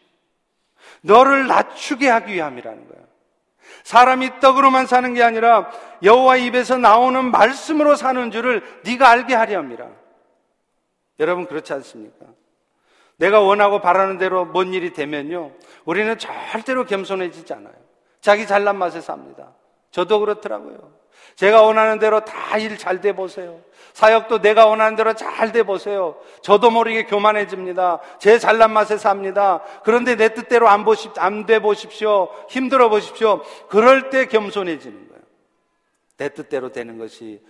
너를 1.02 1.46
낮추게 1.46 2.08
하기 2.08 2.34
위함이라는 2.34 2.88
거예요. 2.88 3.07
사람이 3.84 4.40
떡으로만 4.40 4.86
사는 4.86 5.12
게 5.14 5.22
아니라 5.22 5.70
여호와 6.02 6.36
입에서 6.36 6.78
나오는 6.78 7.30
말씀으로 7.30 7.96
사는 7.96 8.30
줄을 8.30 8.62
네가 8.84 9.08
알게 9.08 9.34
하려 9.34 9.58
합니다. 9.58 9.86
여러분 11.20 11.46
그렇지 11.46 11.72
않습니까? 11.72 12.26
내가 13.16 13.40
원하고 13.40 13.80
바라는 13.80 14.18
대로 14.18 14.44
뭔 14.44 14.72
일이 14.72 14.92
되면요. 14.92 15.52
우리는 15.84 16.16
절대로 16.18 16.84
겸손해지지 16.84 17.52
않아요. 17.54 17.74
자기 18.20 18.46
잘난 18.46 18.76
맛에 18.76 19.00
삽니다. 19.00 19.52
저도 19.90 20.20
그렇더라고요. 20.20 20.97
제가 21.39 21.62
원하는 21.62 22.01
대로 22.01 22.24
다 22.24 22.59
일 22.59 22.76
잘 22.76 23.01
돼 23.01 23.12
보세요. 23.12 23.61
사역도 23.93 24.41
내가 24.41 24.66
원하는 24.66 24.97
대로 24.97 25.14
잘 25.14 25.53
돼 25.53 25.62
보세요. 25.62 26.16
저도 26.43 26.70
모르게 26.70 27.05
교만해집니다. 27.05 28.01
제 28.18 28.41
잘난 28.41 28.72
맛에 28.72 28.97
삽니다. 28.97 29.62
그런데 29.84 30.16
내 30.16 30.34
뜻대로 30.34 30.68
안 30.68 30.84
보십, 30.84 31.12
안돼 31.16 31.61
보십시오. 31.61 32.28
힘들어 32.49 32.89
보십시오. 32.89 33.43
그럴 33.68 34.11
때 34.11 34.26
겸손해지는 34.26 35.09
거예요. 35.09 35.22
내 36.16 36.28
뜻대로 36.28 36.72
되는 36.72 36.99
것이 36.99 37.41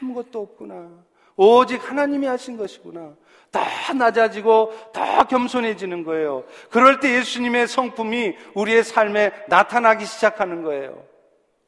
아무것도 0.00 0.40
없구나. 0.40 0.88
오직 1.34 1.90
하나님이 1.90 2.28
하신 2.28 2.56
것이구나. 2.56 3.14
더 3.50 3.60
낮아지고 3.94 4.92
더 4.92 5.24
겸손해지는 5.24 6.04
거예요. 6.04 6.44
그럴 6.70 7.00
때 7.00 7.16
예수님의 7.16 7.66
성품이 7.66 8.36
우리의 8.54 8.84
삶에 8.84 9.32
나타나기 9.48 10.06
시작하는 10.06 10.62
거예요. 10.62 11.02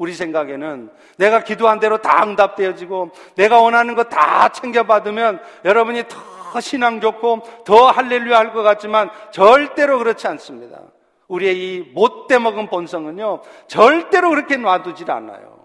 우리 0.01 0.14
생각에는 0.14 0.90
내가 1.18 1.44
기도한 1.44 1.78
대로 1.78 1.98
다 1.98 2.24
응답되어지고 2.24 3.11
내가 3.36 3.61
원하는 3.61 3.94
거 3.94 4.05
다 4.05 4.48
챙겨받으면 4.48 5.42
여러분이 5.66 6.05
더 6.09 6.59
신앙 6.61 7.03
좋고 7.03 7.42
더 7.66 7.90
할렐루야 7.90 8.38
할 8.38 8.53
것 8.55 8.62
같지만 8.62 9.11
절대로 9.30 9.98
그렇지 9.98 10.26
않습니다. 10.26 10.80
우리의 11.28 11.55
이 11.59 11.80
못돼 11.92 12.38
먹은 12.38 12.68
본성은요, 12.68 13.42
절대로 13.68 14.30
그렇게 14.30 14.57
놔두질 14.57 15.11
않아요. 15.11 15.59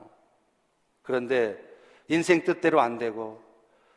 그런데 1.01 1.57
인생 2.09 2.43
뜻대로 2.43 2.81
안 2.81 2.97
되고 2.97 3.41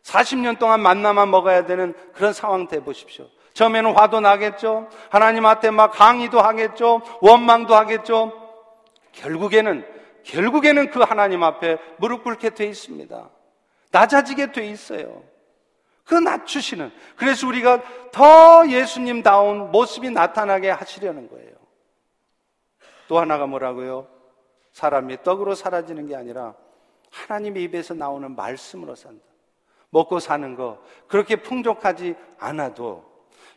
40년 0.05 0.61
동안 0.61 0.81
만나만 0.81 1.31
먹어야 1.33 1.67
되는 1.67 1.95
그런 2.15 2.33
상황 2.33 2.69
돼 2.69 2.79
보십시오. 2.79 3.27
처음에는 3.55 3.93
화도 3.97 4.21
나겠죠. 4.21 4.89
하나님한테 5.11 5.73
막 5.73 5.91
강의도 5.91 6.41
하겠죠. 6.41 7.03
원망도 7.23 7.75
하겠죠. 7.75 8.33
결국에는 9.13 9.98
결국에는 10.25 10.91
그 10.91 11.01
하나님 11.01 11.43
앞에 11.43 11.79
무릎 11.99 12.25
꿇게 12.25 12.51
돼 12.51 12.67
있습니다. 12.67 13.31
낮아지게 13.91 14.53
돼 14.53 14.67
있어요. 14.67 15.23
그 16.05 16.15
낮추시는. 16.15 16.91
그래서 17.17 17.47
우리가 17.47 17.83
더 18.13 18.69
예수님다운 18.69 19.71
모습이 19.71 20.11
나타나게 20.11 20.71
하시려는 20.71 21.29
거예요. 21.29 21.53
또 23.09 23.19
하나가 23.19 23.47
뭐라고요? 23.47 24.09
사람이 24.73 25.23
떡으로 25.23 25.55
사라지는 25.55 26.07
게 26.07 26.17
아니라 26.17 26.55
하나님의 27.11 27.63
입에서 27.65 27.95
나오는 27.95 28.35
말씀으로 28.35 28.95
산다. 28.95 29.25
먹고 29.91 30.19
사는 30.19 30.55
거 30.55 30.83
그렇게 31.09 31.37
풍족하지 31.37 32.15
않아도 32.39 33.09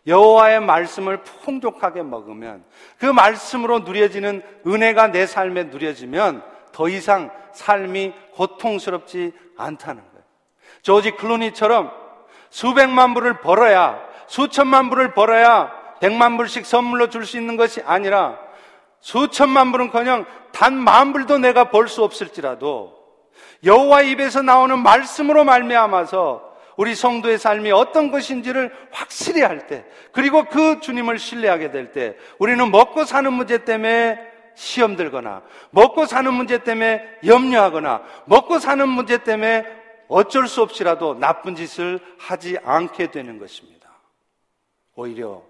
여호와의 0.07 0.61
말씀을 0.61 1.23
풍족하게 1.23 2.03
먹으면 2.03 2.63
그 2.97 3.05
말씀으로 3.05 3.79
누려지는 3.79 4.41
은혜가 4.65 5.11
내 5.11 5.25
삶에 5.25 5.65
누려지면 5.65 6.43
더 6.81 6.89
이상 6.89 7.29
삶이 7.51 8.11
고통스럽지 8.33 9.33
않다는 9.55 10.01
거예요. 10.01 10.23
조지 10.81 11.11
클루니처럼 11.11 11.91
수백만 12.49 13.13
불을 13.13 13.39
벌어야 13.41 14.01
수천만 14.25 14.89
불을 14.89 15.13
벌어야 15.13 15.71
백만 15.99 16.37
불씩 16.37 16.65
선물로 16.65 17.09
줄 17.09 17.23
수 17.23 17.37
있는 17.37 17.55
것이 17.55 17.83
아니라 17.85 18.39
수천만 18.99 19.71
불은커녕 19.71 20.25
단 20.51 20.73
만 20.73 21.13
불도 21.13 21.37
내가 21.37 21.69
벌 21.69 21.87
수 21.87 22.03
없을지라도 22.03 22.97
여호와 23.63 24.01
입에서 24.01 24.41
나오는 24.41 24.79
말씀으로 24.79 25.43
말미암아서 25.43 26.49
우리 26.77 26.95
성도의 26.95 27.37
삶이 27.37 27.71
어떤 27.71 28.09
것인지를 28.09 28.73
확실히 28.91 29.41
할 29.43 29.67
때, 29.67 29.85
그리고 30.13 30.45
그 30.45 30.79
주님을 30.79 31.19
신뢰하게 31.19 31.69
될 31.69 31.91
때, 31.91 32.15
우리는 32.39 32.71
먹고 32.71 33.05
사는 33.05 33.31
문제 33.31 33.63
때문에 33.65 34.30
시험 34.55 34.95
들거나, 34.95 35.43
먹고 35.71 36.05
사는 36.05 36.33
문제 36.33 36.63
때문에 36.63 37.19
염려하거나, 37.25 38.03
먹고 38.25 38.59
사는 38.59 38.87
문제 38.87 39.23
때문에 39.23 39.65
어쩔 40.07 40.47
수 40.47 40.61
없이라도 40.61 41.15
나쁜 41.19 41.55
짓을 41.55 41.99
하지 42.17 42.57
않게 42.63 43.11
되는 43.11 43.39
것입니다. 43.39 43.89
오히려 44.95 45.41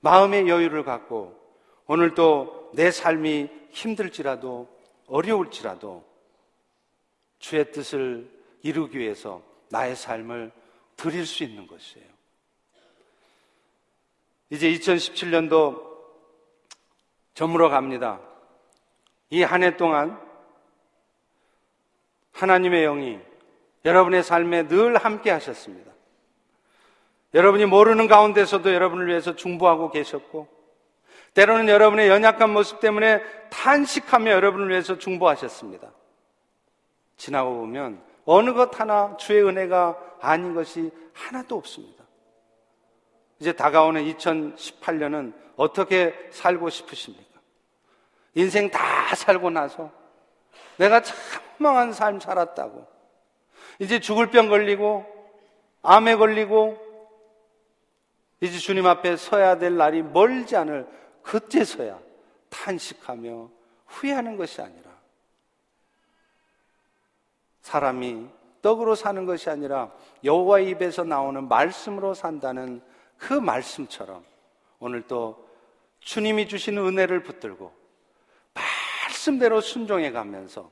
마음의 0.00 0.48
여유를 0.48 0.84
갖고 0.84 1.38
오늘도 1.86 2.72
내 2.74 2.90
삶이 2.90 3.48
힘들지라도 3.70 4.68
어려울지라도 5.06 6.04
주의 7.38 7.72
뜻을 7.72 8.30
이루기 8.62 8.98
위해서 8.98 9.42
나의 9.70 9.96
삶을 9.96 10.52
드릴 10.96 11.24
수 11.24 11.44
있는 11.44 11.66
것이에요. 11.66 12.06
이제 14.50 14.70
2017년도 14.70 15.87
저물어 17.38 17.68
갑니다. 17.68 18.18
이 19.30 19.44
한 19.44 19.62
해 19.62 19.76
동안 19.76 20.18
하나님의 22.32 22.82
영이 22.82 23.20
여러분의 23.84 24.24
삶에 24.24 24.66
늘 24.66 24.96
함께 24.96 25.30
하셨습니다. 25.30 25.92
여러분이 27.34 27.66
모르는 27.66 28.08
가운데서도 28.08 28.74
여러분을 28.74 29.06
위해서 29.06 29.36
중보하고 29.36 29.92
계셨고, 29.92 30.48
때로는 31.34 31.68
여러분의 31.68 32.08
연약한 32.08 32.52
모습 32.52 32.80
때문에 32.80 33.22
탄식하며 33.50 34.32
여러분을 34.32 34.70
위해서 34.70 34.98
중보하셨습니다. 34.98 35.92
지나고 37.16 37.54
보면 37.54 38.02
어느 38.24 38.52
것 38.52 38.80
하나 38.80 39.16
주의 39.16 39.44
은혜가 39.44 39.96
아닌 40.20 40.56
것이 40.56 40.90
하나도 41.12 41.56
없습니다. 41.56 42.02
이제 43.38 43.52
다가오는 43.52 44.02
2018년은 44.12 45.34
어떻게 45.54 46.14
살고 46.32 46.70
싶으십니까? 46.70 47.27
인생 48.38 48.70
다 48.70 49.16
살고 49.16 49.50
나서 49.50 49.90
내가 50.76 51.02
참 51.02 51.16
망한 51.56 51.92
삶 51.92 52.20
살았다고. 52.20 52.86
이제 53.80 53.98
죽을 53.98 54.30
병 54.30 54.48
걸리고, 54.48 55.04
암에 55.82 56.14
걸리고, 56.14 56.78
이제 58.40 58.56
주님 58.58 58.86
앞에 58.86 59.16
서야 59.16 59.58
될 59.58 59.76
날이 59.76 60.02
멀지 60.02 60.54
않을 60.56 60.86
그때서야 61.22 61.98
탄식하며 62.48 63.50
후회하는 63.86 64.36
것이 64.36 64.62
아니라 64.62 64.88
사람이 67.62 68.28
떡으로 68.62 68.94
사는 68.94 69.26
것이 69.26 69.50
아니라 69.50 69.90
여호와 70.22 70.60
입에서 70.60 71.02
나오는 71.02 71.48
말씀으로 71.48 72.14
산다는 72.14 72.80
그 73.16 73.32
말씀처럼 73.32 74.24
오늘 74.78 75.02
또 75.08 75.44
주님이 75.98 76.46
주신 76.46 76.78
은혜를 76.78 77.24
붙들고 77.24 77.77
말씀대로 79.18 79.60
순종해 79.60 80.12
가면서 80.12 80.70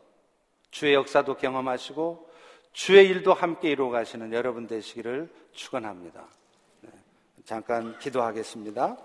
주의 0.71 0.95
역사도 0.95 1.37
경험하시고 1.37 2.31
주의 2.73 3.09
일도 3.09 3.35
함께 3.35 3.71
이루어 3.71 3.91
가시는 3.91 4.33
여러분 4.33 4.67
되시기를 4.67 5.33
축원합니다. 5.53 6.27
네, 6.83 6.91
잠깐 7.45 7.99
기도하겠습니다. 7.99 8.97